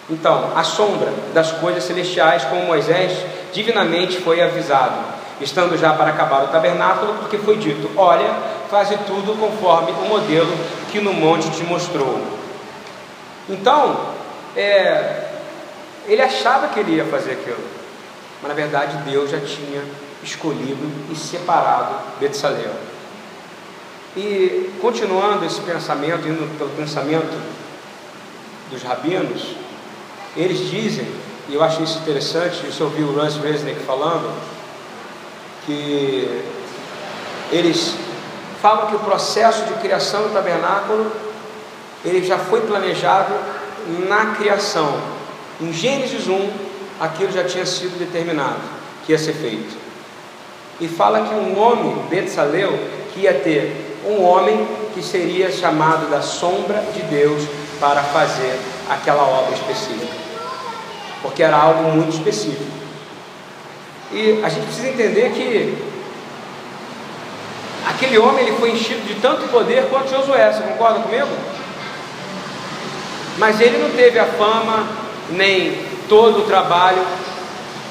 [0.08, 3.18] Então, a sombra das coisas celestiais, como Moisés
[3.52, 4.94] divinamente foi avisado,
[5.40, 8.32] estando já para acabar o tabernáculo, porque foi dito: Olha,
[8.70, 10.56] faze tudo conforme o modelo
[10.92, 12.20] que no monte te mostrou.
[13.48, 13.98] Então,
[14.56, 15.30] é,
[16.06, 17.83] ele achava que ele ia fazer aquilo,
[18.44, 19.82] mas na verdade Deus já tinha
[20.22, 22.74] escolhido e separado Betsaleu.
[24.14, 27.34] E continuando esse pensamento, indo pelo pensamento
[28.70, 29.56] dos rabinos,
[30.36, 31.08] eles dizem,
[31.48, 34.30] e eu acho isso interessante, isso eu ouvi o Russ Resnick falando,
[35.64, 36.42] que
[37.50, 37.94] eles
[38.60, 41.10] falam que o processo de criação do tabernáculo
[42.04, 43.32] ele já foi planejado
[44.06, 45.00] na criação.
[45.58, 46.63] Em Gênesis 1,
[47.00, 48.60] aquilo já tinha sido determinado
[49.04, 49.76] que ia ser feito.
[50.80, 52.78] E fala que um homem, Betsaleu,
[53.12, 57.42] que ia ter um homem que seria chamado da sombra de Deus
[57.80, 60.24] para fazer aquela obra específica
[61.24, 62.70] porque era algo muito específico.
[64.12, 65.74] E a gente precisa entender que
[67.88, 71.28] aquele homem ele foi enchido de tanto poder quanto Josué, você concorda comigo?
[73.38, 74.86] Mas ele não teve a fama,
[75.30, 77.02] nem todo o trabalho,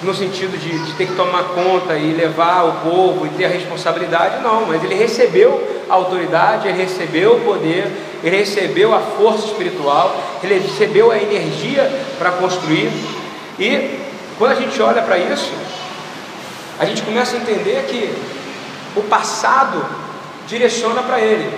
[0.03, 3.47] no sentido de, de, ter que tomar conta e levar o povo e ter a
[3.47, 7.89] responsabilidade, não, mas ele recebeu a autoridade, ele recebeu o poder,
[8.23, 12.91] ele recebeu a força espiritual, ele recebeu a energia para construir.
[13.59, 13.99] E
[14.37, 15.51] quando a gente olha para isso,
[16.79, 18.13] a gente começa a entender que
[18.95, 19.85] o passado
[20.47, 21.49] direciona para ele.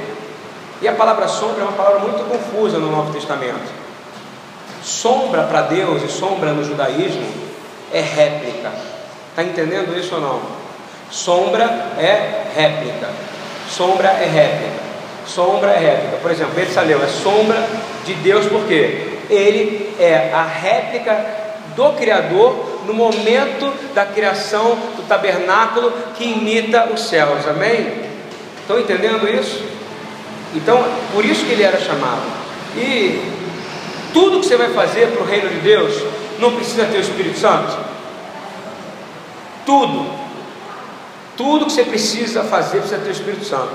[0.82, 3.85] E a palavra sombra é uma palavra muito confusa no Novo Testamento.
[4.86, 7.26] Sombra para Deus e sombra no judaísmo
[7.92, 8.72] é réplica.
[9.32, 10.42] Está entendendo isso ou não?
[11.10, 11.64] Sombra
[11.98, 13.10] é réplica.
[13.68, 14.86] Sombra é réplica.
[15.26, 16.18] Sombra é réplica.
[16.18, 17.68] Por exemplo, Betsaleu é sombra
[18.06, 21.26] de Deus porque ele é a réplica
[21.76, 27.48] do Criador no momento da criação do tabernáculo que imita os céus.
[27.48, 28.04] Amém?
[28.62, 29.64] Estão entendendo isso?
[30.54, 32.22] Então, por isso que ele era chamado.
[32.78, 33.35] E
[34.16, 35.94] tudo que você vai fazer para o reino de Deus
[36.40, 37.78] não precisa ter o Espírito Santo.
[39.66, 40.10] Tudo.
[41.36, 43.72] Tudo que você precisa fazer precisa ter o Espírito Santo.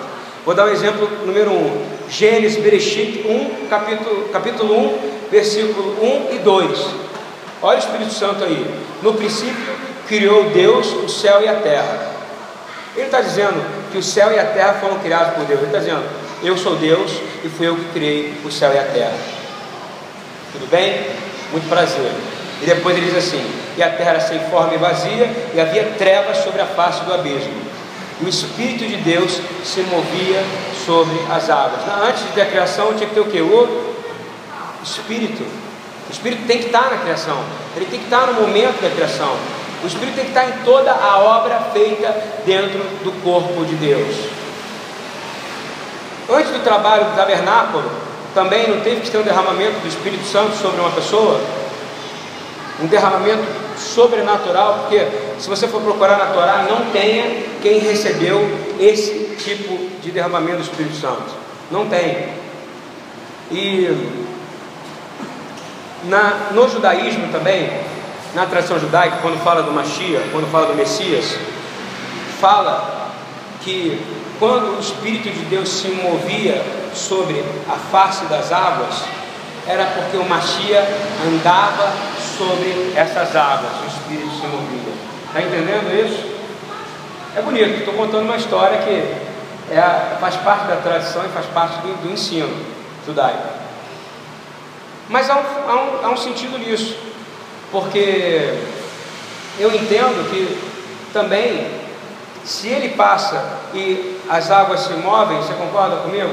[0.46, 1.55] Vou dar um exemplo número 1.
[1.55, 1.87] Um.
[2.09, 4.98] Gênesis, Bereshit 1, capítulo, capítulo 1,
[5.31, 5.96] versículo
[6.31, 6.87] 1 e 2.
[7.61, 8.66] Olha o Espírito Santo aí.
[9.03, 9.74] No princípio
[10.09, 12.12] criou Deus o céu e a terra.
[12.96, 15.61] Ele está dizendo que o céu e a terra foram criados por Deus.
[15.61, 16.03] Ele está dizendo,
[16.42, 17.12] eu sou Deus
[17.44, 19.39] e fui eu que criei o céu e a terra.
[20.52, 21.06] Tudo bem?
[21.52, 22.10] Muito prazer.
[22.62, 23.44] E depois ele diz assim:
[23.76, 27.14] E a terra era sem forma e vazia, e havia trevas sobre a face do
[27.14, 27.70] abismo.
[28.20, 30.44] E o Espírito de Deus se movia
[30.84, 31.80] sobre as águas.
[32.02, 33.40] Antes de ter a criação, tinha que ter o que?
[33.40, 33.86] O
[34.82, 35.42] Espírito.
[36.08, 37.38] O Espírito tem que estar na criação,
[37.76, 39.36] ele tem que estar no momento da criação.
[39.82, 44.16] O Espírito tem que estar em toda a obra feita dentro do corpo de Deus.
[46.28, 47.90] Antes do trabalho do tabernáculo,
[48.34, 51.40] também não teve que ter um derramamento do Espírito Santo sobre uma pessoa?
[52.82, 53.44] Um derramamento
[53.76, 55.06] sobrenatural, porque
[55.38, 58.40] se você for procurar na Torá, não tenha quem recebeu
[58.78, 61.34] esse tipo de derramamento do Espírito Santo.
[61.70, 62.28] Não tem.
[63.50, 64.20] E
[66.04, 67.68] na, no judaísmo também,
[68.34, 71.36] na tradição judaica, quando fala do Mashiach, quando fala do Messias,
[72.40, 73.10] fala
[73.62, 74.00] que
[74.40, 79.05] quando o Espírito de Deus se movia sobre a face das águas,
[79.66, 80.83] era porque o Machia
[81.29, 81.92] andava
[82.38, 84.92] sobre essas águas, o Espírito se movia.
[85.26, 86.40] Está entendendo isso?
[87.37, 91.76] É bonito, estou contando uma história que é, faz parte da tradição e faz parte
[91.83, 92.50] do, do ensino
[93.07, 93.46] judaico.
[95.11, 96.96] Mas há um, há, um, há um sentido nisso,
[97.70, 98.59] porque
[99.59, 100.59] eu entendo que
[101.12, 101.70] também,
[102.42, 106.30] se ele passa e as águas se movem, você concorda comigo?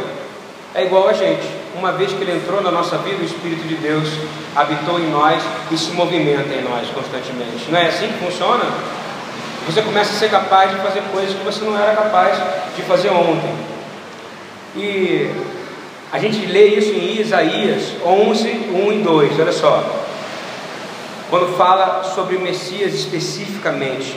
[0.75, 1.49] É igual a gente.
[1.75, 4.07] Uma vez que ele entrou na nossa vida, o Espírito de Deus
[4.55, 7.71] habitou em nós e se movimenta em nós constantemente.
[7.71, 8.65] Não é assim que funciona?
[9.65, 12.37] Você começa a ser capaz de fazer coisas que você não era capaz
[12.75, 13.51] de fazer ontem.
[14.75, 15.31] E
[16.11, 19.39] a gente lê isso em Isaías 11, 1 e 2.
[19.39, 19.83] Olha só.
[21.31, 24.15] Quando fala sobre o Messias especificamente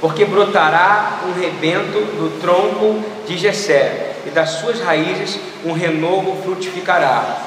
[0.00, 7.38] porque brotará um rebento do tronco de Jessé, e das suas raízes um renovo frutificará,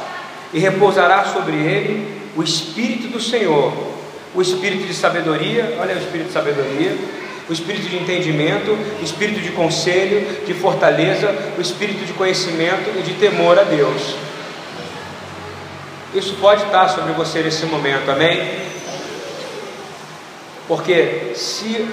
[0.54, 3.74] e repousará sobre ele o espírito do Senhor,
[4.34, 6.98] o espírito de sabedoria, olha o espírito de sabedoria,
[7.50, 13.02] o espírito de entendimento, o espírito de conselho, de fortaleza, o espírito de conhecimento e
[13.02, 14.16] de temor a Deus.
[16.16, 18.42] Isso pode estar sobre você nesse momento, amém?
[20.66, 21.86] Porque se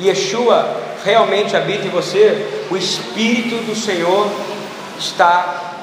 [0.00, 4.30] Yeshua realmente habita em você, o Espírito do Senhor
[4.98, 5.74] está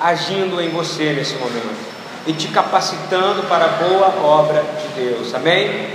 [0.00, 1.94] agindo em você nesse momento
[2.26, 5.88] e te capacitando para a boa obra de Deus, amém?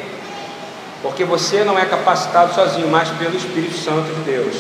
[1.02, 4.56] Porque você não é capacitado sozinho, mas pelo Espírito Santo de Deus.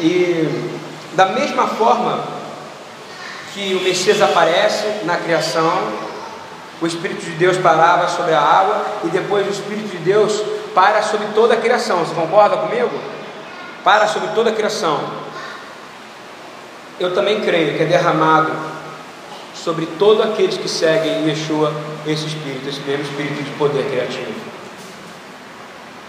[0.00, 0.72] E
[1.14, 2.24] da mesma forma
[3.52, 5.92] que o Messias aparece na criação,
[6.80, 10.42] o Espírito de Deus parava sobre a água e depois o Espírito de Deus
[10.74, 11.98] para sobre toda a criação.
[11.98, 12.90] Você concorda comigo?
[13.84, 15.00] Para sobre toda a criação.
[17.00, 18.52] Eu também creio que é derramado
[19.54, 21.72] sobre todos aqueles que seguem Yeshua
[22.06, 24.32] esse espírito, esse mesmo espírito de poder criativo.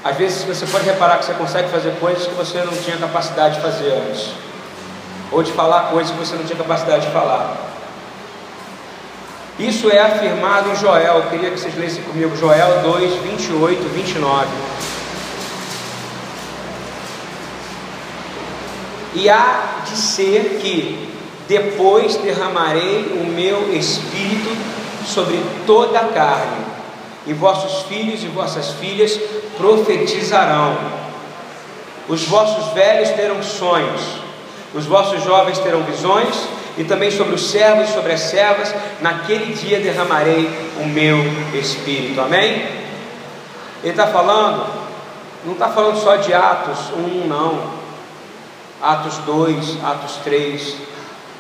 [0.04, 3.56] Às vezes você pode reparar que você consegue fazer coisas que você não tinha capacidade
[3.56, 4.32] de fazer antes,
[5.32, 7.73] ou de falar coisas que você não tinha capacidade de falar.
[9.60, 14.48] Isso é afirmado em Joel, eu queria que vocês lessem comigo, Joel 2, 28, 29.
[19.16, 21.10] E há de ser que
[21.48, 24.50] Depois derramarei o meu espírito
[25.06, 26.66] sobre toda a carne,
[27.28, 29.20] e vossos filhos e vossas filhas
[29.58, 30.78] profetizarão.
[32.08, 34.02] Os vossos velhos terão sonhos,
[34.74, 36.36] os vossos jovens terão visões,
[36.78, 40.50] e também sobre os servos e sobre as servas, naquele dia derramarei
[40.80, 41.18] o meu
[41.54, 42.20] espírito.
[42.20, 42.66] Amém?
[43.84, 44.66] Ele está falando,
[45.46, 47.84] não está falando só de Atos 1, não.
[48.82, 50.76] Atos 2, Atos 3.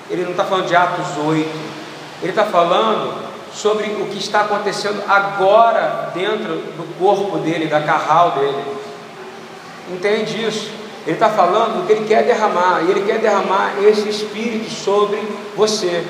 [0.09, 1.49] Ele não está falando de Atos 8.
[2.21, 3.23] Ele está falando
[3.53, 8.63] sobre o que está acontecendo agora dentro do corpo dele, da carral dele.
[9.91, 10.82] Entende isso?
[11.05, 15.21] Ele está falando do que ele quer derramar, e ele quer derramar esse espírito sobre
[15.55, 16.03] você.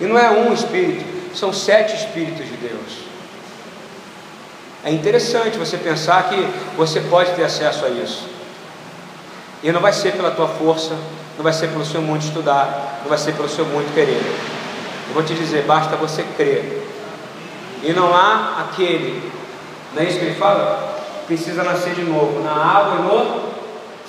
[0.00, 1.04] E não é um espírito,
[1.36, 3.02] são sete espíritos de Deus.
[4.84, 8.28] É interessante você pensar que você pode ter acesso a isso.
[9.62, 10.96] E não vai ser pela tua força,
[11.36, 14.20] não vai ser pelo seu muito estudar, não vai ser pelo seu muito querer.
[15.06, 16.82] Eu vou te dizer, basta você crer.
[17.84, 19.30] E não há aquele,
[19.94, 21.00] não é isso que ele fala?
[21.28, 23.51] Precisa nascer de novo, na água e no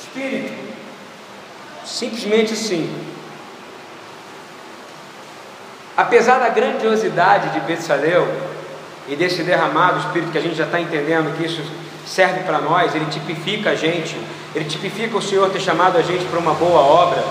[0.03, 0.53] Espírito.
[1.85, 2.93] Simplesmente assim.
[5.95, 8.27] Apesar da grandiosidade de Betsaleu
[9.07, 11.61] e desse derramado Espírito que a gente já está entendendo que isso
[12.05, 14.17] serve para nós, ele tipifica a gente,
[14.55, 17.23] ele tipifica o Senhor ter chamado a gente para uma boa obra.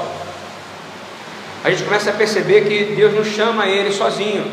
[1.65, 4.51] A gente começa a perceber que Deus não chama ele sozinho,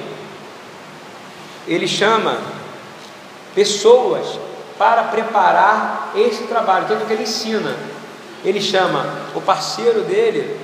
[1.68, 2.38] ele chama
[3.56, 4.40] pessoas
[4.78, 7.76] para preparar esse trabalho, tanto que ele ensina
[8.44, 10.58] ele chama o parceiro dele,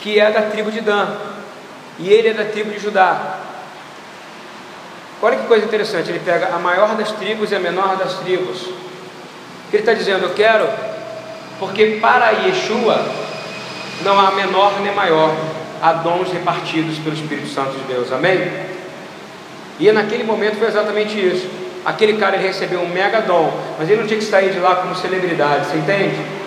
[0.00, 1.08] que é da tribo de Dan,
[1.98, 3.38] e ele é da tribo de Judá.
[5.22, 8.62] Olha que coisa interessante, ele pega a maior das tribos e a menor das tribos.
[9.72, 10.68] Ele está dizendo, eu quero,
[11.58, 13.04] porque para Yeshua
[14.02, 15.34] não há menor nem maior,
[15.80, 18.52] há dons repartidos pelo Espírito Santo de Deus, amém?
[19.78, 21.48] E naquele momento foi exatamente isso.
[21.84, 24.94] Aquele cara recebeu um mega dom, mas ele não tinha que sair de lá como
[24.94, 26.43] celebridade, você entende?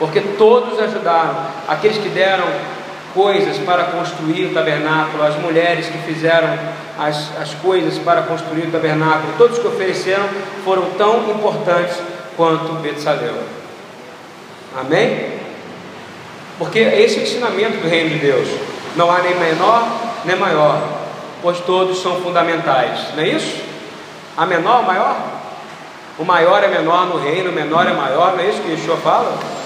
[0.00, 1.36] Porque todos ajudaram,
[1.68, 2.46] aqueles que deram
[3.12, 6.58] coisas para construir o tabernáculo, as mulheres que fizeram
[6.98, 10.24] as, as coisas para construir o tabernáculo, todos que ofereceram
[10.64, 11.98] foram tão importantes
[12.34, 13.42] quanto Betsaleu.
[14.80, 15.38] Amém?
[16.58, 18.48] Porque esse é o ensinamento do reino de Deus.
[18.96, 19.86] Não há nem menor
[20.24, 20.82] nem maior,
[21.42, 23.14] pois todos são fundamentais.
[23.14, 23.62] Não é isso?
[24.36, 25.16] A menor, maior?
[26.18, 28.96] O maior é menor no reino, o menor é maior, não é isso que Yeshua
[28.96, 29.59] fala?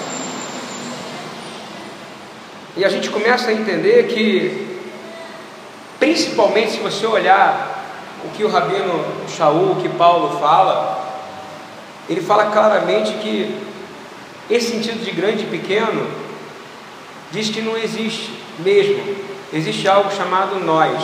[2.77, 4.79] E a gente começa a entender que,
[5.97, 7.85] principalmente se você olhar
[8.25, 11.23] o que o Rabino Shaul, o que Paulo fala,
[12.09, 13.57] ele fala claramente que
[14.49, 16.05] esse sentido de grande e pequeno
[17.31, 19.15] diz que não existe mesmo.
[19.53, 21.01] Existe algo chamado nós,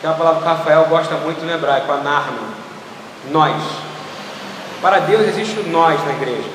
[0.00, 2.66] que é uma palavra que Rafael gosta muito no hebraico, a narma.
[3.30, 3.62] Nós.
[4.82, 6.48] Para Deus existe o nós na igreja.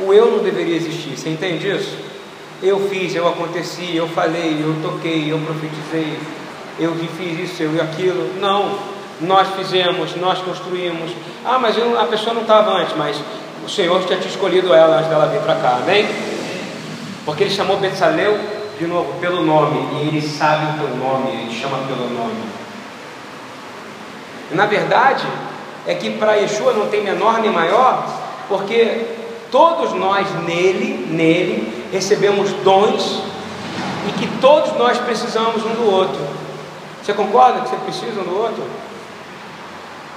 [0.00, 1.16] O eu não deveria existir.
[1.16, 2.05] Você entende isso?
[2.62, 6.18] Eu fiz, eu aconteci, eu falei, eu toquei, eu profetizei,
[6.78, 8.40] eu fiz isso, eu aquilo.
[8.40, 8.78] Não,
[9.20, 11.10] nós fizemos, nós construímos.
[11.44, 13.16] Ah, mas eu, a pessoa não estava antes, mas
[13.64, 16.06] o Senhor tinha escolhido ela antes dela vir para cá, amém?
[17.24, 18.38] Porque ele chamou Betsaleu
[18.78, 22.42] de novo pelo nome, e ele sabe o teu nome, ele chama pelo nome.
[24.50, 25.26] Na verdade,
[25.86, 28.06] é que para Yeshua não tem menor nem maior,
[28.48, 29.15] porque
[29.50, 33.22] todos nós nele, nele, recebemos dons
[34.08, 36.20] e que todos nós precisamos um do outro.
[37.02, 38.64] Você concorda que você precisa um do outro?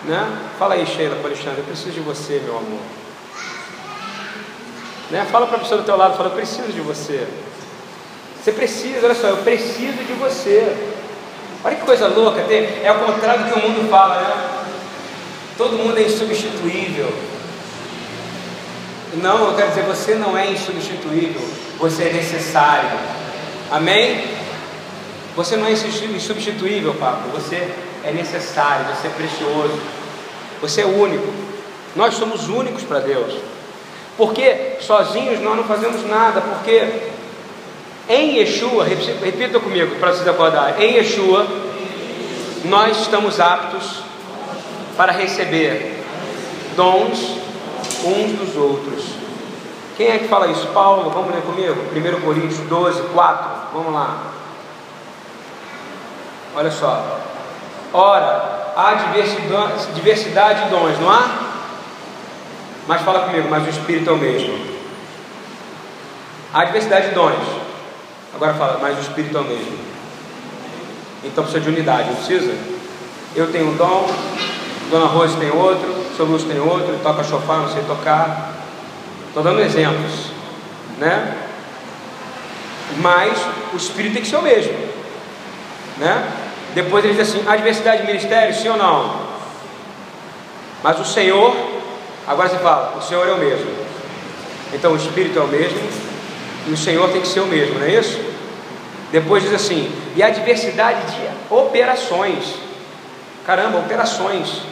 [0.06, 0.40] Né?
[0.58, 2.80] Fala aí, Sheila, para Alexandre, eu preciso de você, meu amor.
[5.12, 5.28] Né?
[5.32, 7.28] Fala para a pessoa do teu lado, fala, eu preciso de você.
[8.42, 10.76] Você precisa, olha só, eu preciso de você.
[11.64, 14.66] Olha que coisa louca, é o contrário do que o mundo fala, né?
[15.58, 17.12] Todo mundo é insubstituível.
[19.16, 21.42] Não, eu quero dizer, você não é insubstituível,
[21.80, 22.90] você é necessário.
[23.72, 24.24] Amém?
[25.36, 27.72] Você não é insubstituível, Pablo, você
[28.04, 29.80] é necessário, você é precioso,
[30.62, 31.28] você é único.
[31.96, 33.34] Nós somos únicos para Deus.
[34.16, 37.10] Porque sozinhos nós não fazemos nada, porque
[38.08, 41.48] em Yeshua, repita comigo para vocês acordar, em Yeshua
[42.66, 44.04] nós estamos aptos
[44.98, 46.04] para receber
[46.76, 47.38] dons
[48.06, 49.06] uns dos outros.
[49.98, 50.68] Quem é que fala isso?
[50.68, 51.76] Paulo, vamos ler comigo?
[51.94, 53.50] 1 Coríntios 12, 4.
[53.74, 54.18] Vamos lá.
[56.56, 57.20] Olha só.
[57.92, 58.94] Ora, há
[59.94, 61.50] diversidade de dons, não há?
[62.88, 64.58] Mas fala comigo, mas o Espírito é o mesmo.
[66.54, 67.46] Há diversidade de dons.
[68.34, 69.78] Agora fala, mas o Espírito é o mesmo.
[71.24, 72.56] Então precisa de unidade, não precisa?
[73.36, 74.10] Eu tenho um dom,
[74.90, 78.54] Dona Rose tem outro, seu tem outro, ele toca chofar, não sei tocar.
[79.28, 80.32] Estou dando exemplos,
[80.98, 81.38] né?
[82.98, 83.38] Mas
[83.74, 84.74] o Espírito tem que ser o mesmo,
[85.98, 86.30] né?
[86.76, 89.30] Depois ele diz assim: a diversidade de ministérios, sim ou não?
[90.84, 91.56] Mas o Senhor,
[92.28, 93.72] agora você fala, o Senhor é o mesmo.
[94.74, 95.80] Então o Espírito é o mesmo
[96.68, 98.20] e o Senhor tem que ser o mesmo, não é isso?
[99.12, 102.56] Depois diz assim: e a diversidade de operações.
[103.46, 104.64] Caramba, operações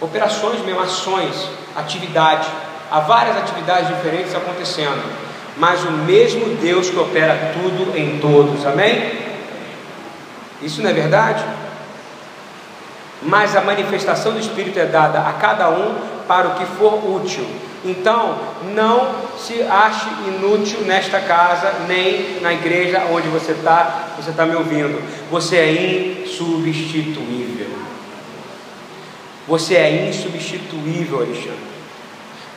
[0.00, 2.48] operações mesmo, ações, atividade.
[2.90, 5.02] Há várias atividades diferentes acontecendo,
[5.56, 9.12] mas o mesmo Deus que opera tudo em todos, amém?
[10.62, 11.44] Isso não é verdade?
[13.22, 15.94] Mas a manifestação do Espírito é dada a cada um
[16.26, 17.44] para o que for útil.
[17.84, 18.38] Então,
[18.74, 24.56] não se ache inútil nesta casa, nem na igreja onde você está, você está me
[24.56, 25.00] ouvindo.
[25.30, 27.57] Você é insubstituível.
[29.48, 31.68] Você é insubstituível, Alexandre.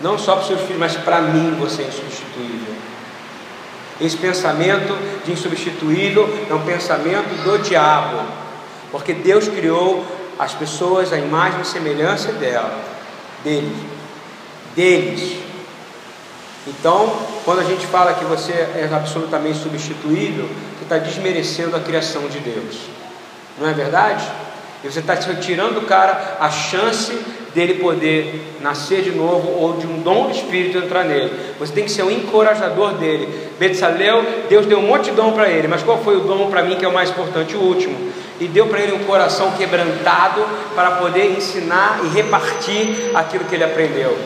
[0.02, 2.76] Não só para os seus filhos, mas para mim você é insubstituível.
[4.02, 8.22] Esse pensamento de insubstituível é um pensamento do diabo,
[8.92, 10.06] porque Deus criou
[10.38, 12.84] as pessoas à imagem e semelhança dela,
[13.44, 13.76] dele,
[14.76, 15.38] deles.
[16.68, 17.16] Então,
[17.46, 20.46] quando a gente fala que você é absolutamente substituível,
[20.78, 22.78] você está desmerecendo a criação de Deus,
[23.60, 24.24] não é verdade?
[24.84, 27.14] E você está tirando do cara a chance
[27.54, 31.32] dele poder nascer de novo ou de um dom do Espírito entrar nele.
[31.60, 33.28] Você tem que ser um encorajador dele.
[33.60, 36.64] Betsaleu, Deus deu um monte de dom para ele, mas qual foi o dom para
[36.64, 37.56] mim que é o mais importante?
[37.56, 38.12] O último.
[38.40, 43.64] E deu para ele um coração quebrantado para poder ensinar e repartir aquilo que ele
[43.64, 44.18] aprendeu.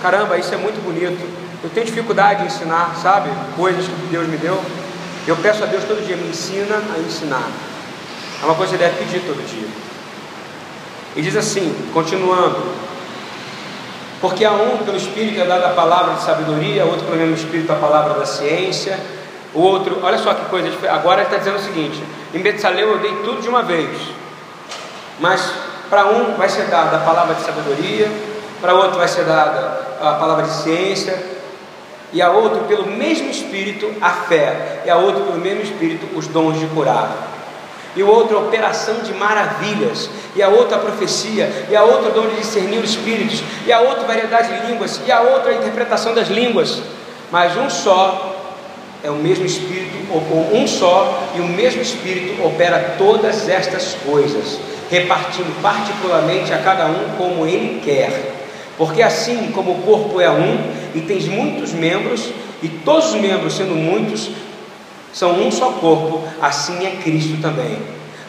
[0.00, 1.22] Caramba, isso é muito bonito.
[1.62, 3.28] Eu tenho dificuldade de ensinar, sabe?
[3.56, 4.58] Coisas que Deus me deu.
[5.26, 7.50] Eu peço a Deus todo dia, me ensina a ensinar.
[8.42, 9.68] É uma coisa que você deve pedir todo dia.
[11.16, 12.62] E diz assim, continuando:
[14.20, 17.72] Porque a um pelo Espírito é dada a palavra de sabedoria, outro pelo mesmo Espírito
[17.72, 18.98] a palavra da ciência,
[19.54, 20.70] o outro, olha só que coisa.
[20.90, 22.02] Agora ele está dizendo o seguinte:
[22.34, 23.98] em Betsaleu eu dei tudo de uma vez,
[25.18, 25.50] mas
[25.88, 28.10] para um vai ser dada a palavra de sabedoria,
[28.60, 31.18] para outro vai ser dada a palavra de ciência,
[32.12, 36.26] e a outro pelo mesmo Espírito a fé, e a outro pelo mesmo Espírito os
[36.26, 37.35] dons de curar
[37.96, 42.36] e o outro operação de maravilhas, e a outra profecia, e a outra dom de
[42.36, 46.28] discernir os espíritos, e a outra variedade de línguas, e a outra a interpretação das
[46.28, 46.82] línguas,
[47.32, 48.34] mas um só
[49.02, 54.58] é o mesmo Espírito, ou um só, e o mesmo Espírito opera todas estas coisas,
[54.90, 58.34] repartindo particularmente a cada um como ele quer.
[58.76, 60.58] Porque assim como o corpo é um
[60.94, 62.28] e tens muitos membros,
[62.62, 64.30] e todos os membros sendo muitos,
[65.16, 67.78] são um só corpo, assim é Cristo também.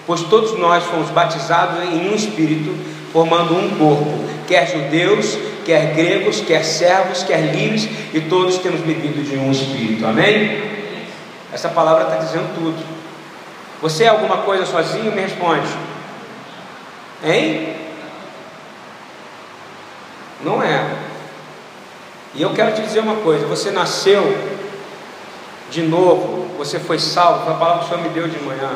[0.06, 2.74] Pois todos nós fomos batizados em um espírito,
[3.12, 9.22] formando um corpo, quer judeus, quer gregos, quer servos, quer livres, e todos temos bebido
[9.22, 10.06] de um espírito.
[10.06, 10.64] Amém?
[11.52, 12.82] Essa palavra está dizendo tudo.
[13.82, 15.12] Você é alguma coisa sozinho?
[15.12, 15.68] Me responde.
[17.22, 17.76] Hein?
[20.42, 20.90] Não é.
[22.34, 24.57] E eu quero te dizer uma coisa: você nasceu
[25.70, 28.72] de novo você foi salvo, foi a palavra que o Senhor me deu de manhã.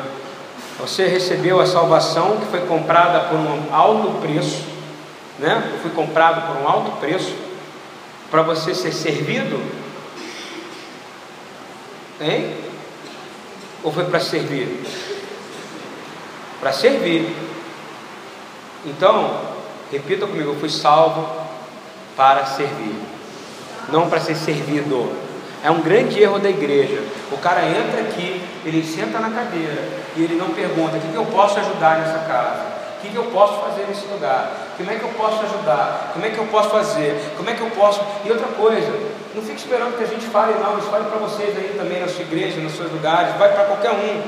[0.78, 4.64] Você recebeu a salvação que foi comprada por um alto preço,
[5.38, 5.70] né?
[5.72, 7.34] Eu fui comprado por um alto preço
[8.30, 9.60] para você ser servido,
[12.20, 12.56] hein?
[13.82, 14.84] Ou foi para servir?
[16.60, 17.34] Para servir.
[18.86, 19.40] Então,
[19.90, 21.28] repita comigo: eu fui salvo
[22.16, 22.94] para servir,
[23.88, 25.31] não para ser servido.
[25.64, 27.00] É um grande erro da igreja.
[27.30, 29.82] O cara entra aqui, ele senta na cadeira
[30.16, 32.72] e ele não pergunta: o que, que eu posso ajudar nessa casa?
[32.98, 34.52] O que, que eu posso fazer nesse lugar?
[34.76, 36.10] Como é que eu posso ajudar?
[36.12, 37.20] Como é que eu posso fazer?
[37.36, 38.00] Como é que eu posso.
[38.24, 38.92] E outra coisa,
[39.34, 40.78] não fique esperando que a gente fale, não.
[40.78, 43.92] Isso vale para vocês aí também na sua igreja, nos seus lugares, vai para qualquer
[43.92, 44.22] um.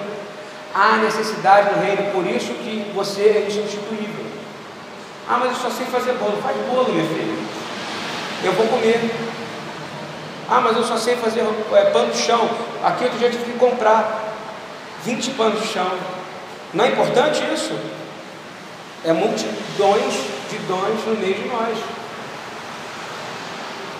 [0.74, 4.24] Há necessidade no reino, por isso que você é insubstituível.
[5.28, 6.40] Ah, mas eu só sei fazer bolo.
[6.42, 7.34] Faz bolo, minha filha.
[8.44, 9.00] Eu vou comer.
[10.48, 11.40] Ah, mas eu só sei fazer
[11.72, 12.48] é, pano de chão.
[12.84, 14.34] Aqui outro dia eu tive que comprar
[15.04, 15.90] 20 panos de chão.
[16.72, 17.78] Não é importante isso?
[19.04, 20.14] É multidões
[20.50, 21.78] de dons no meio de nós.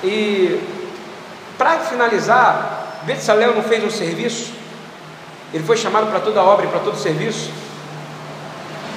[0.03, 0.61] E
[1.57, 4.53] para finalizar, Betsalel não fez um serviço?
[5.53, 7.51] Ele foi chamado para toda obra e para todo serviço?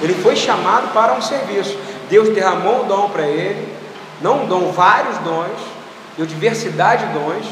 [0.02, 1.78] Ele foi chamado para um serviço.
[2.10, 3.74] Deus derramou um dom para ele,
[4.20, 5.77] não um dom, vários dons
[6.18, 7.46] deu diversidade de dons,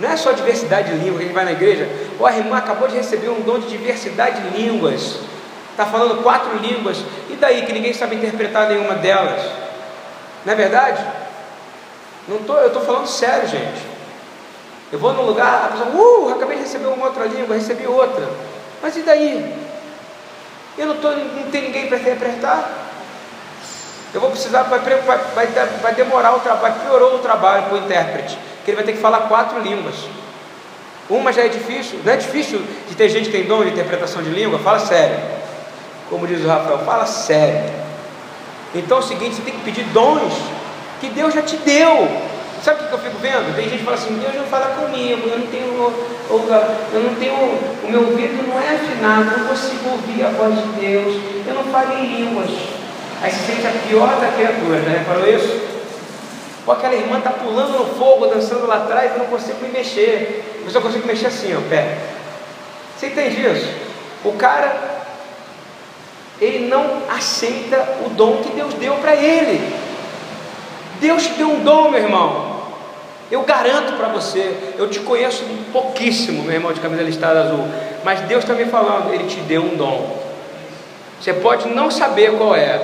[0.00, 1.88] Não é só diversidade de língua, que a gente vai na igreja,
[2.20, 5.18] ó, a irmã acabou de receber um dom de diversidade de línguas,
[5.72, 6.98] está falando quatro línguas,
[7.28, 9.42] e daí que ninguém sabe interpretar nenhuma delas?
[10.44, 11.04] Não é verdade?
[12.28, 13.86] Não tô, eu estou falando sério, gente.
[14.92, 18.28] Eu vou num lugar, a pessoa, uh, acabei de receber uma outra língua, recebi outra.
[18.80, 19.54] Mas e daí?
[20.76, 22.87] Eu não, tô, não tem ninguém para interpretar.
[24.14, 25.46] Eu vou precisar, vai, vai,
[25.82, 28.98] vai, demorar o trabalho, piorou o trabalho para o intérprete que ele vai ter que
[28.98, 29.94] falar quatro línguas.
[31.08, 34.22] Uma já é difícil, não é difícil de ter gente que tem dom de interpretação
[34.22, 35.18] de língua, fala sério.
[36.10, 37.70] Como diz o Rafael, fala sério.
[38.74, 40.34] Então é o seguinte, você tem que pedir dons
[41.00, 42.08] que Deus já te deu.
[42.62, 43.56] Sabe o que eu fico vendo?
[43.56, 45.94] Tem gente que fala assim, Deus não fala comigo, eu não tenho,
[46.28, 50.80] eu não tenho, o meu ouvido não é afinado, não consigo ouvir a voz de
[50.80, 52.50] Deus, eu não falo em línguas.
[53.22, 55.60] Aí se sente a pior da criatura, já reparou isso?
[56.66, 60.60] Ou aquela irmã está pulando no fogo, dançando lá atrás, eu não consigo me mexer.
[60.64, 61.96] Eu só consigo mexer assim, ó, pé.
[62.96, 63.68] Você entende isso?
[64.24, 64.76] O cara,
[66.40, 69.74] ele não aceita o dom que Deus deu para ele.
[71.00, 72.58] Deus te deu um dom, meu irmão.
[73.30, 77.66] Eu garanto para você, eu te conheço pouquíssimo, meu irmão de camisa listada azul,
[78.02, 80.18] mas Deus está me falando, Ele te deu um dom.
[81.20, 82.78] Você pode não saber qual é,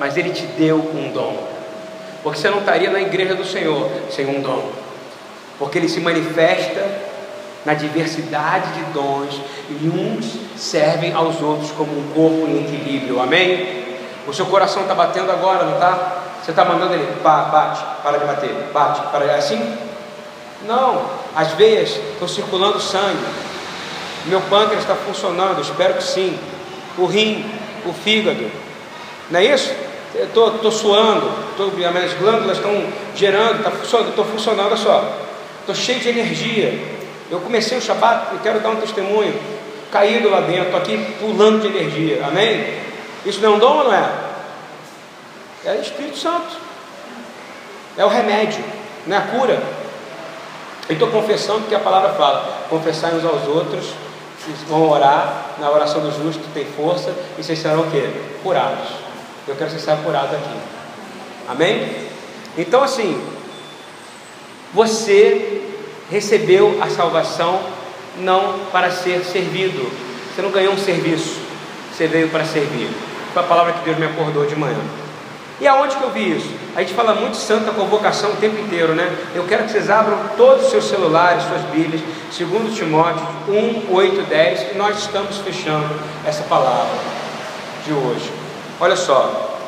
[0.00, 1.60] mas Ele te deu um dom
[2.22, 4.70] porque você não estaria na igreja do Senhor sem um dom,
[5.58, 6.86] porque ele se manifesta
[7.64, 13.98] na diversidade de dons e uns servem aos outros como um corpo em equilíbrio, amém?
[14.26, 16.18] O seu coração está batendo agora, não está?
[16.42, 19.30] Você está mandando ele, bate, para de bater, bate, para de...
[19.30, 19.78] É assim?
[20.66, 23.24] Não, as veias estão circulando sangue,
[24.26, 26.38] meu pâncreas está funcionando, espero que sim,
[26.98, 27.50] o rim,
[27.86, 28.50] o fígado,
[29.30, 29.89] não é isso?
[30.14, 32.84] Estou suando, tô, minhas glândulas estão
[33.14, 35.18] gerando, está funcionando, estou funcionando, olha só,
[35.60, 37.00] estou cheio de energia.
[37.30, 39.38] Eu comecei o Shabat e quero dar um testemunho,
[39.92, 42.80] caído lá dentro, estou aqui pulando de energia, amém?
[43.24, 44.10] Isso não é um dom ou não é?
[45.64, 46.56] É o Espírito Santo,
[47.96, 48.64] é o remédio,
[49.06, 49.62] não é a cura.
[50.88, 53.92] E estou confessando que a palavra fala: confessai uns aos outros,
[54.66, 58.08] vão orar, na oração do justo tem força, e vocês serão o quê?
[58.42, 59.09] Curados.
[59.50, 60.60] Eu quero ser curado aqui.
[61.48, 62.06] Amém?
[62.56, 63.20] Então, assim,
[64.72, 65.60] você
[66.08, 67.60] recebeu a salvação
[68.18, 69.90] não para ser servido.
[70.32, 71.40] Você não ganhou um serviço.
[71.92, 72.88] Você veio para servir.
[73.32, 74.78] Foi a palavra que Deus me acordou de manhã.
[75.60, 76.54] E aonde que eu vi isso?
[76.76, 79.12] A gente fala muito santa convocação o tempo inteiro, né?
[79.34, 84.22] Eu quero que vocês abram todos os seus celulares, suas Bíblias, segundo Timóteo 1, 8,
[84.22, 85.88] 10, e nós estamos fechando
[86.24, 86.96] essa palavra
[87.84, 88.39] de hoje.
[88.80, 89.58] Olha só,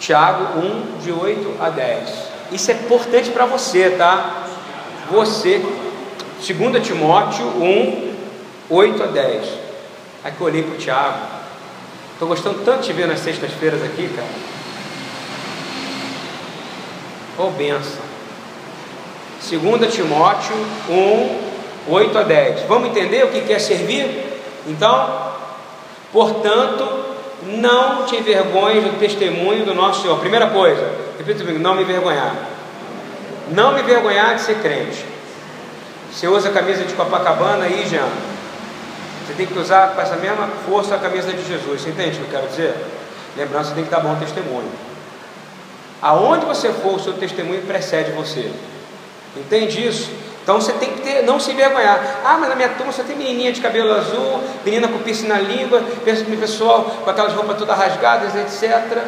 [0.00, 2.10] Tiago 1, de 8 a 10.
[2.50, 4.48] Isso é importante para você, tá?
[5.08, 5.62] Você,
[6.44, 8.14] 2 Timóteo 1,
[8.68, 9.48] 8 a 10.
[10.24, 11.18] Aí que eu olhei para o Tiago.
[12.14, 14.28] Estou gostando tanto de ver nas sextas-feiras aqui, cara.
[17.38, 18.02] Ô oh, benção.
[19.50, 20.56] 2 Timóteo
[20.88, 22.62] 1, 8 a 10.
[22.62, 24.40] Vamos entender o que quer servir?
[24.66, 25.32] Então,
[26.12, 27.01] portanto,
[27.46, 30.18] não te envergonhes do testemunho do nosso Senhor.
[30.18, 32.34] Primeira coisa, repita comigo, não me envergonhar.
[33.50, 35.04] Não me envergonhar de ser crente.
[36.12, 38.08] Você usa a camisa de Copacabana aí, Jean.
[39.26, 41.80] Você tem que usar com essa mesma força a camisa de Jesus.
[41.80, 42.74] Você entende o que eu quero dizer?
[43.36, 44.70] Lembrando, você tem que dar bom testemunho.
[46.00, 48.52] Aonde você for, o seu testemunho precede você.
[49.36, 50.10] Entende isso?
[50.42, 52.20] Então você tem que ter, não se envergonhar.
[52.24, 55.38] Ah, mas na minha turma só tem menininha de cabelo azul, menina com piercing na
[55.38, 58.98] língua, pessoal com aquelas roupas todas rasgadas, etc.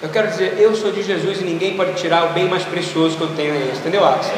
[0.00, 3.16] Eu quero dizer, eu sou de Jesus e ninguém pode tirar o bem mais precioso
[3.16, 4.36] que eu tenho é esse, entendeu, Axel?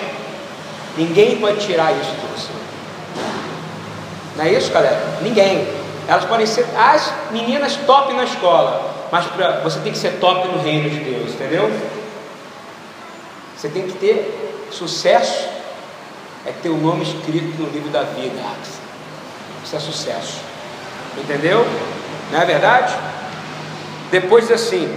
[0.96, 2.52] Ninguém pode tirar isso de você.
[4.36, 5.18] Não é isso, galera?
[5.20, 5.68] Ninguém.
[6.08, 10.48] Elas podem ser as meninas top na escola, mas pra, você tem que ser top
[10.48, 11.70] no reino de Deus, entendeu?
[13.54, 15.48] Você tem que ter Sucesso
[16.46, 18.40] é ter o nome escrito no livro da vida.
[19.64, 20.40] Isso é sucesso.
[21.16, 21.66] Entendeu?
[22.32, 22.96] Não é verdade?
[24.10, 24.96] Depois assim,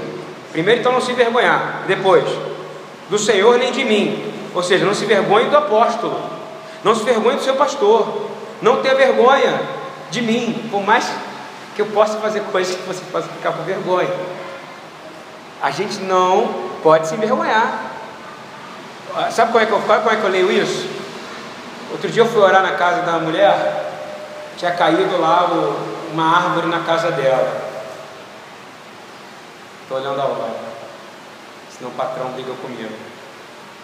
[0.52, 1.84] primeiro então não se envergonhar.
[1.88, 2.24] Depois,
[3.10, 4.32] do Senhor nem de mim.
[4.56, 6.20] Ou seja, não se vergonhe do apóstolo.
[6.84, 8.30] Não se vergonhe do seu pastor.
[8.62, 9.60] Não tenha vergonha
[10.12, 10.68] de mim.
[10.72, 11.12] Por mais
[11.76, 14.10] que eu possa fazer coisas que você possa ficar com vergonha.
[15.62, 17.92] A gente não pode se envergonhar.
[19.16, 21.03] Ah, sabe como é, que eu, como é que eu leio isso?
[21.94, 23.86] Outro dia eu fui orar na casa da mulher,
[24.58, 27.62] tinha caído lá o, uma árvore na casa dela.
[29.84, 30.56] Estou olhando a hora,
[31.70, 32.96] senão o patrão briga comigo.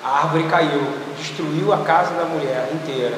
[0.03, 3.15] A árvore caiu, destruiu a casa da mulher inteira.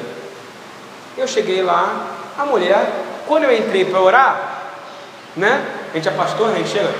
[1.16, 2.86] Eu cheguei lá, a mulher,
[3.26, 4.62] quando eu entrei para orar,
[5.34, 5.64] né?
[5.90, 6.92] A gente é pastor, a gente chega,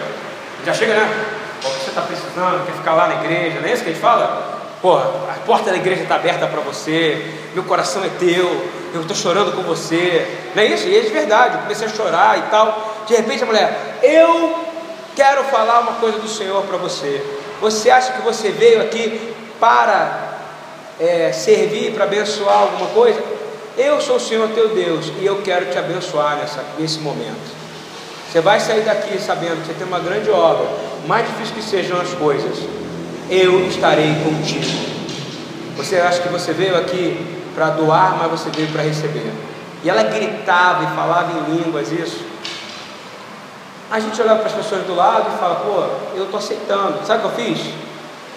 [0.64, 1.26] já chega, né?
[1.58, 3.92] O que você está precisando, quer ficar lá na igreja, não é isso que a
[3.92, 4.51] gente fala?
[4.82, 7.24] Porra, a porta da igreja está aberta para você,
[7.54, 8.48] meu coração é teu,
[8.92, 10.26] eu estou chorando com você,
[10.56, 10.88] não é isso?
[10.88, 13.04] E é de verdade, eu comecei a chorar e tal.
[13.06, 14.58] De repente a mulher, eu
[15.14, 17.24] quero falar uma coisa do Senhor para você.
[17.60, 20.40] Você acha que você veio aqui para
[20.98, 23.22] é, servir, para abençoar alguma coisa?
[23.78, 27.62] Eu sou o Senhor teu Deus e eu quero te abençoar nessa, nesse momento.
[28.28, 30.66] Você vai sair daqui sabendo que você tem uma grande obra,
[31.06, 32.58] mais difícil que sejam as coisas,
[33.32, 34.92] eu estarei contigo.
[35.78, 37.16] Você acha que você veio aqui
[37.54, 39.32] para doar, mas você veio para receber.
[39.82, 42.26] E ela gritava e falava em línguas isso.
[43.90, 47.06] A gente olhava para as pessoas do lado e fala, pô, eu estou aceitando.
[47.06, 47.58] Sabe o que eu fiz?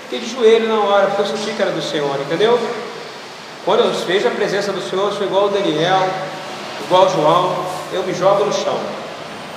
[0.04, 2.58] Fiquei de joelho na hora, porque eu senti que era do Senhor, entendeu?
[3.66, 6.08] Quando eu vejo a presença do Senhor, eu sou igual o Daniel,
[6.86, 8.80] igual o João, eu me jogo no chão.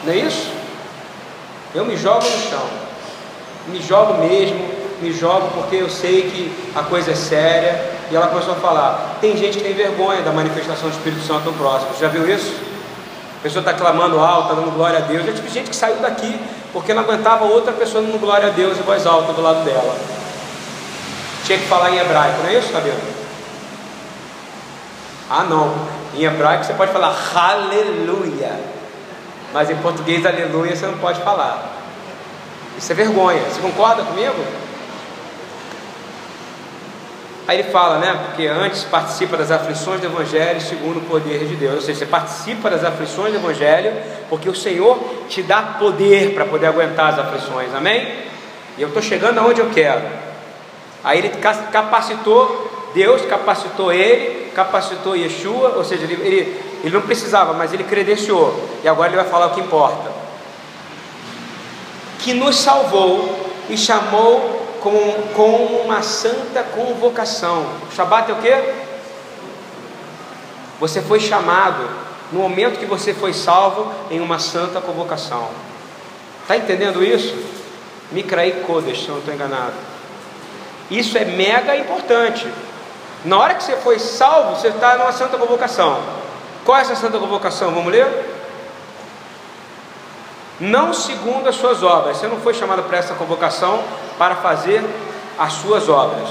[0.03, 0.51] Não é isso?
[1.75, 2.67] Eu me jogo no chão.
[3.69, 7.99] Me jogo mesmo, me jogo porque eu sei que a coisa é séria.
[8.11, 11.47] E ela começou a falar: tem gente que tem vergonha da manifestação do Espírito Santo
[11.47, 11.91] no próximo.
[11.99, 12.55] Já viu isso?
[13.39, 15.25] A pessoa está clamando alto, dando glória a Deus.
[15.25, 16.39] Já tive gente que saiu daqui
[16.73, 19.97] porque não aguentava outra pessoa dando glória a Deus em voz alta do lado dela.
[21.45, 22.99] Tinha que falar em hebraico, não é isso, cabelo?
[25.31, 25.75] Ah, não.
[26.15, 28.59] Em hebraico você pode falar aleluia.
[29.53, 31.79] Mas em português, aleluia, você não pode falar.
[32.77, 33.41] Isso é vergonha.
[33.51, 34.35] Você concorda comigo?
[37.49, 38.15] Aí ele fala, né?
[38.27, 41.77] Porque antes participa das aflições do Evangelho segundo o poder de Deus.
[41.77, 43.91] Ou seja, você participa das aflições do Evangelho
[44.29, 47.75] porque o Senhor te dá poder para poder aguentar as aflições.
[47.75, 48.07] Amém?
[48.77, 50.03] E eu estou chegando aonde eu quero.
[51.03, 51.31] Aí ele
[51.73, 57.85] capacitou, Deus capacitou ele, capacitou Yeshua, ou seja, ele, ele, ele não precisava, mas ele
[57.85, 58.63] credenciou.
[58.85, 60.13] E agora ele vai falar o que importa.
[62.19, 64.93] Que nos salvou e chamou com,
[65.35, 65.51] com
[65.85, 67.67] uma santa convocação.
[67.95, 68.89] Shabat é o que?
[70.81, 71.89] Você foi chamado
[72.33, 75.49] no momento que você foi salvo em uma santa convocação.
[76.43, 77.35] Está entendendo isso?
[78.13, 79.75] Micraí Kodesh, se eu não estou enganado.
[80.91, 82.47] Isso é mega importante.
[83.25, 86.01] Na hora que você foi salvo, você está numa santa convocação.
[86.65, 87.73] Qual é essa santa convocação?
[87.73, 88.38] Vamos ler?
[90.61, 92.17] Não segundo as suas obras.
[92.17, 93.83] Você não foi chamado para essa convocação
[94.19, 94.85] para fazer
[95.39, 96.29] as suas obras,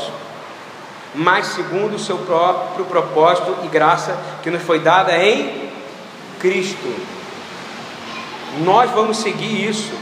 [1.16, 5.70] mas segundo o seu próprio propósito e graça que nos foi dada em
[6.40, 6.94] Cristo.
[8.66, 9.94] Nós vamos seguir isso,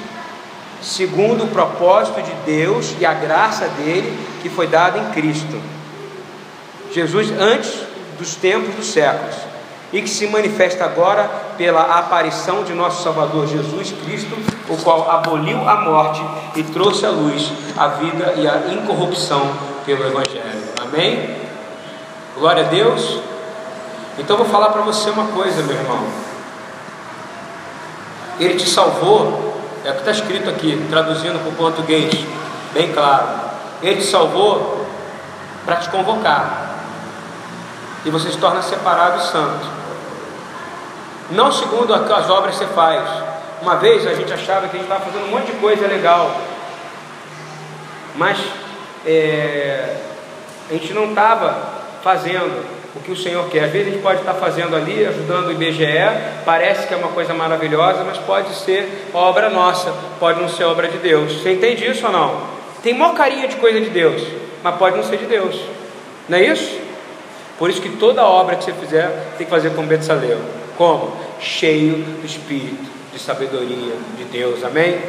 [0.81, 5.61] segundo o propósito de Deus e a graça dele que foi dada em Cristo.
[6.91, 7.83] Jesus antes
[8.17, 9.35] dos tempos dos séculos
[9.95, 11.23] e que se manifesta agora
[11.57, 14.35] pela aparição de nosso Salvador Jesus Cristo,
[14.67, 16.21] o qual aboliu a morte
[16.53, 19.49] e trouxe à luz a vida e a incorrupção
[19.85, 20.63] pelo Evangelho.
[20.81, 21.37] Amém?
[22.37, 23.21] Glória a Deus.
[24.19, 26.05] Então vou falar para você uma coisa, meu irmão.
[28.37, 32.13] Ele te salvou, é o que está escrito aqui, traduzindo para o português,
[32.73, 33.29] bem claro.
[33.81, 34.85] Ele te salvou
[35.65, 36.81] para te convocar.
[38.03, 39.74] E você se torna separado e santo
[41.31, 43.03] não segundo as obras que você faz.
[43.61, 46.35] Uma vez a gente achava que a gente estava fazendo um monte de coisa legal,
[48.15, 48.37] mas
[49.05, 49.95] é,
[50.69, 51.73] a gente não estava
[52.03, 52.65] fazendo
[52.95, 53.65] o que o Senhor quer.
[53.65, 55.85] Às vezes a gente pode estar fazendo ali, ajudando o IBGE,
[56.45, 60.87] parece que é uma coisa maravilhosa, mas pode ser obra nossa, pode não ser obra
[60.87, 61.33] de Deus.
[61.33, 62.41] Você entende isso ou não?
[62.81, 64.21] Tem maior carinha de coisa de Deus,
[64.63, 65.59] mas pode não ser de Deus.
[66.29, 66.79] Não é isso?
[67.57, 70.64] Por isso que toda obra que você fizer tem que fazer com Betsaleu.
[70.77, 71.11] Como?
[71.39, 74.99] Cheio do Espírito de sabedoria de Deus, amém?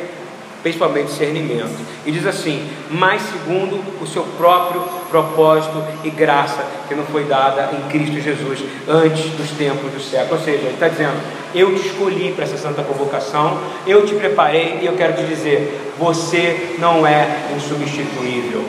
[0.62, 1.76] Principalmente discernimento.
[2.04, 7.70] E diz assim: mas segundo o seu próprio propósito e graça que não foi dada
[7.72, 10.38] em Cristo Jesus antes dos tempos do século.
[10.38, 11.20] Ou seja, ele está dizendo:
[11.54, 15.92] eu te escolhi para essa santa convocação, eu te preparei e eu quero te dizer:
[15.98, 18.64] você não é insubstituível.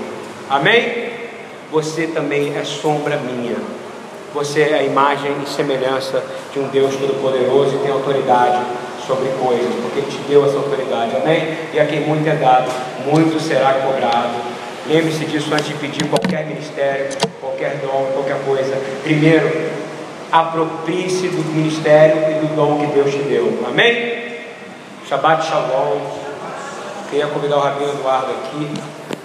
[0.49, 1.07] Amém?
[1.71, 3.76] Você também é sombra minha.
[4.37, 6.23] Você é a imagem e semelhança
[6.53, 8.63] de um Deus Todo-Poderoso e tem autoridade
[9.07, 11.57] sobre coisas, porque Ele te deu essa autoridade, amém?
[11.73, 12.71] E a quem muito é dado,
[13.03, 14.35] muito será cobrado.
[14.85, 17.07] Lembre-se disso antes de pedir qualquer ministério,
[17.41, 18.77] qualquer dom, qualquer coisa.
[19.01, 19.71] Primeiro,
[20.31, 24.35] aproprie-se do ministério e do dom que Deus te deu, amém?
[25.09, 25.97] Shabbat Shalom.
[27.09, 29.16] Queria convidar o Rabino Eduardo aqui.